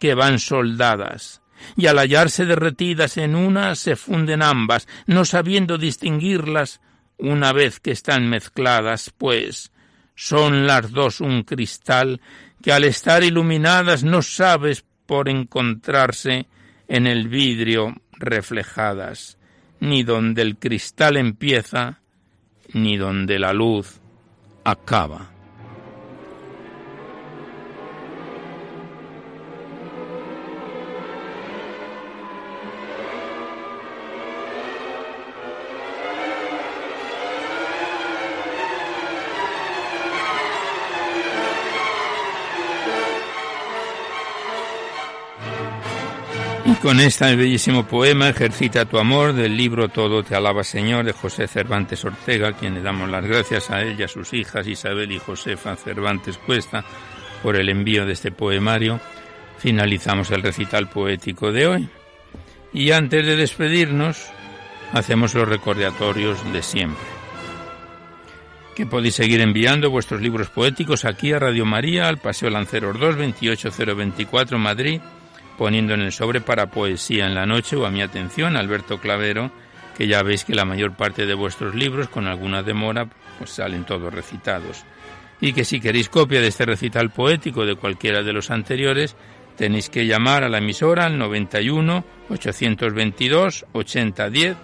que 0.00 0.14
van 0.14 0.38
soldadas, 0.38 1.42
y 1.76 1.86
al 1.86 1.98
hallarse 1.98 2.46
derretidas 2.46 3.18
en 3.18 3.36
una 3.36 3.74
se 3.74 3.96
funden 3.96 4.42
ambas, 4.42 4.88
no 5.06 5.26
sabiendo 5.26 5.76
distinguirlas 5.76 6.80
una 7.18 7.52
vez 7.52 7.80
que 7.80 7.90
están 7.90 8.28
mezcladas, 8.28 9.12
pues 9.16 9.72
son 10.14 10.66
las 10.66 10.90
dos 10.90 11.20
un 11.20 11.42
cristal 11.42 12.20
que 12.62 12.72
al 12.72 12.84
estar 12.84 13.22
iluminadas 13.22 14.04
no 14.04 14.22
sabes 14.22 14.84
por 15.12 15.28
encontrarse 15.28 16.46
en 16.88 17.06
el 17.06 17.28
vidrio 17.28 17.94
reflejadas, 18.12 19.36
ni 19.78 20.04
donde 20.04 20.40
el 20.40 20.56
cristal 20.56 21.18
empieza, 21.18 22.00
ni 22.72 22.96
donde 22.96 23.38
la 23.38 23.52
luz 23.52 24.00
acaba. 24.64 25.30
Con 46.82 46.98
este 46.98 47.36
bellísimo 47.36 47.86
poema, 47.86 48.30
Ejercita 48.30 48.84
tu 48.84 48.98
amor, 48.98 49.34
del 49.34 49.56
libro 49.56 49.88
Todo 49.88 50.24
te 50.24 50.34
alaba 50.34 50.64
Señor, 50.64 51.04
de 51.04 51.12
José 51.12 51.46
Cervantes 51.46 52.04
Ortega, 52.04 52.48
a 52.48 52.52
quien 52.54 52.74
le 52.74 52.82
damos 52.82 53.08
las 53.08 53.24
gracias 53.24 53.70
a 53.70 53.82
ella, 53.82 54.06
a 54.06 54.08
sus 54.08 54.32
hijas 54.32 54.66
Isabel 54.66 55.12
y 55.12 55.20
Josefa 55.20 55.76
Cervantes 55.76 56.38
Cuesta, 56.38 56.84
por 57.40 57.54
el 57.54 57.68
envío 57.68 58.04
de 58.04 58.14
este 58.14 58.32
poemario, 58.32 59.00
finalizamos 59.58 60.32
el 60.32 60.42
recital 60.42 60.88
poético 60.88 61.52
de 61.52 61.68
hoy. 61.68 61.88
Y 62.72 62.90
antes 62.90 63.24
de 63.24 63.36
despedirnos, 63.36 64.26
hacemos 64.92 65.34
los 65.34 65.48
recordatorios 65.48 66.52
de 66.52 66.62
siempre. 66.62 67.04
Que 68.74 68.86
podéis 68.86 69.14
seguir 69.14 69.40
enviando 69.40 69.88
vuestros 69.88 70.20
libros 70.20 70.48
poéticos 70.48 71.04
aquí 71.04 71.32
a 71.32 71.38
Radio 71.38 71.64
María, 71.64 72.08
al 72.08 72.18
Paseo 72.18 72.50
Lanceros 72.50 72.98
2, 72.98 73.16
28024 73.18 74.58
Madrid, 74.58 75.00
poniendo 75.56 75.94
en 75.94 76.00
el 76.00 76.12
sobre 76.12 76.40
para 76.40 76.70
poesía 76.70 77.26
en 77.26 77.34
la 77.34 77.46
noche 77.46 77.76
o 77.76 77.86
a 77.86 77.90
mi 77.90 78.02
atención, 78.02 78.56
Alberto 78.56 78.98
Clavero, 78.98 79.50
que 79.96 80.06
ya 80.06 80.22
veis 80.22 80.44
que 80.44 80.54
la 80.54 80.64
mayor 80.64 80.96
parte 80.96 81.26
de 81.26 81.34
vuestros 81.34 81.74
libros, 81.74 82.08
con 82.08 82.26
alguna 82.26 82.62
demora, 82.62 83.08
pues 83.38 83.50
salen 83.50 83.84
todos 83.84 84.12
recitados. 84.12 84.84
Y 85.40 85.52
que 85.52 85.64
si 85.64 85.80
queréis 85.80 86.08
copia 86.08 86.40
de 86.40 86.48
este 86.48 86.64
recital 86.64 87.10
poético 87.10 87.66
de 87.66 87.74
cualquiera 87.74 88.22
de 88.22 88.32
los 88.32 88.50
anteriores, 88.50 89.16
tenéis 89.56 89.90
que 89.90 90.06
llamar 90.06 90.44
a 90.44 90.48
la 90.48 90.58
emisora 90.58 91.06
al 91.06 91.18
91 91.18 92.04
822 92.30 93.66
8010, 93.72 94.56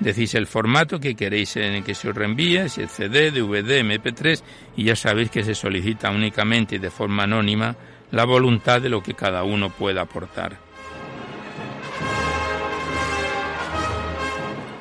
decís 0.00 0.34
el 0.34 0.46
formato 0.46 1.00
que 1.00 1.14
queréis 1.14 1.56
en 1.56 1.74
el 1.74 1.84
que 1.84 1.94
se 1.94 2.10
os 2.10 2.14
reenvíe, 2.14 2.68
si 2.68 2.82
es 2.82 2.92
CD, 2.92 3.30
DVD, 3.30 3.82
MP3, 3.82 4.42
y 4.76 4.84
ya 4.84 4.94
sabéis 4.94 5.30
que 5.30 5.42
se 5.42 5.54
solicita 5.54 6.10
únicamente 6.10 6.76
y 6.76 6.78
de 6.78 6.90
forma 6.90 7.24
anónima 7.24 7.76
la 8.10 8.24
voluntad 8.24 8.80
de 8.80 8.88
lo 8.88 9.02
que 9.02 9.14
cada 9.14 9.42
uno 9.42 9.70
pueda 9.70 10.02
aportar. 10.02 10.58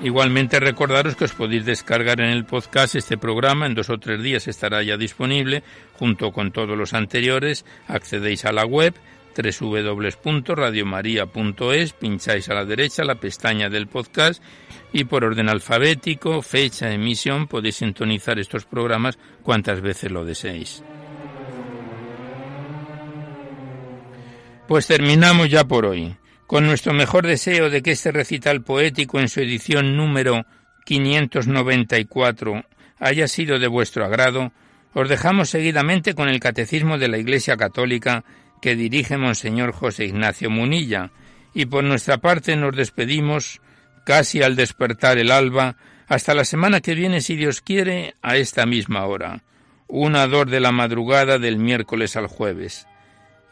Igualmente 0.01 0.59
recordaros 0.59 1.15
que 1.15 1.25
os 1.25 1.33
podéis 1.33 1.65
descargar 1.65 2.21
en 2.21 2.29
el 2.29 2.45
podcast 2.45 2.93
este 2.93 3.17
programa, 3.17 3.65
en 3.65 3.73
dos 3.73 3.89
o 3.89 3.97
tres 3.97 4.21
días 4.21 4.47
estará 4.47 4.83
ya 4.83 4.97
disponible, 4.97 5.63
junto 5.93 6.31
con 6.31 6.51
todos 6.51 6.77
los 6.77 6.93
anteriores, 6.93 7.65
accedéis 7.87 8.45
a 8.45 8.51
la 8.51 8.65
web 8.65 8.93
www.radiomaria.es, 9.35 11.93
pincháis 11.93 12.49
a 12.49 12.53
la 12.53 12.65
derecha 12.65 13.03
la 13.03 13.15
pestaña 13.15 13.67
del 13.69 13.87
podcast 13.87 14.43
y 14.93 15.05
por 15.05 15.23
orden 15.23 15.49
alfabético, 15.49 16.43
fecha, 16.43 16.91
emisión, 16.91 17.47
podéis 17.47 17.77
sintonizar 17.77 18.37
estos 18.39 18.65
programas 18.65 19.17
cuantas 19.43 19.81
veces 19.81 20.11
lo 20.11 20.23
deseéis. 20.23 20.83
Pues 24.67 24.87
terminamos 24.87 25.49
ya 25.49 25.65
por 25.65 25.85
hoy. 25.85 26.15
Con 26.47 26.65
nuestro 26.65 26.91
mejor 26.91 27.27
deseo 27.27 27.69
de 27.69 27.83
que 27.83 27.91
este 27.91 28.11
recital 28.11 28.63
poético 28.63 29.19
en 29.19 29.29
su 29.29 29.39
edición 29.39 29.95
número 29.95 30.45
594 30.85 32.63
haya 32.97 33.27
sido 33.27 33.59
de 33.59 33.67
vuestro 33.67 34.05
agrado, 34.05 34.51
os 34.93 35.07
dejamos 35.07 35.49
seguidamente 35.49 36.15
con 36.15 36.29
el 36.29 36.39
Catecismo 36.39 36.97
de 36.97 37.09
la 37.09 37.19
Iglesia 37.19 37.57
Católica 37.57 38.23
que 38.59 38.75
dirige 38.75 39.17
Monseñor 39.17 39.71
José 39.71 40.05
Ignacio 40.05 40.49
Munilla, 40.49 41.11
y 41.53 41.67
por 41.67 41.83
nuestra 41.83 42.17
parte 42.17 42.55
nos 42.55 42.75
despedimos 42.75 43.61
casi 44.03 44.41
al 44.41 44.55
despertar 44.55 45.19
el 45.19 45.31
alba, 45.31 45.75
hasta 46.07 46.33
la 46.33 46.45
semana 46.45 46.81
que 46.81 46.95
viene, 46.95 47.21
si 47.21 47.35
Dios 47.35 47.61
quiere, 47.61 48.15
a 48.23 48.37
esta 48.37 48.65
misma 48.65 49.05
hora, 49.05 49.43
una 49.87 50.25
dor 50.25 50.49
de 50.49 50.59
la 50.59 50.71
madrugada 50.71 51.37
del 51.37 51.57
miércoles 51.57 52.15
al 52.15 52.27
jueves 52.27 52.87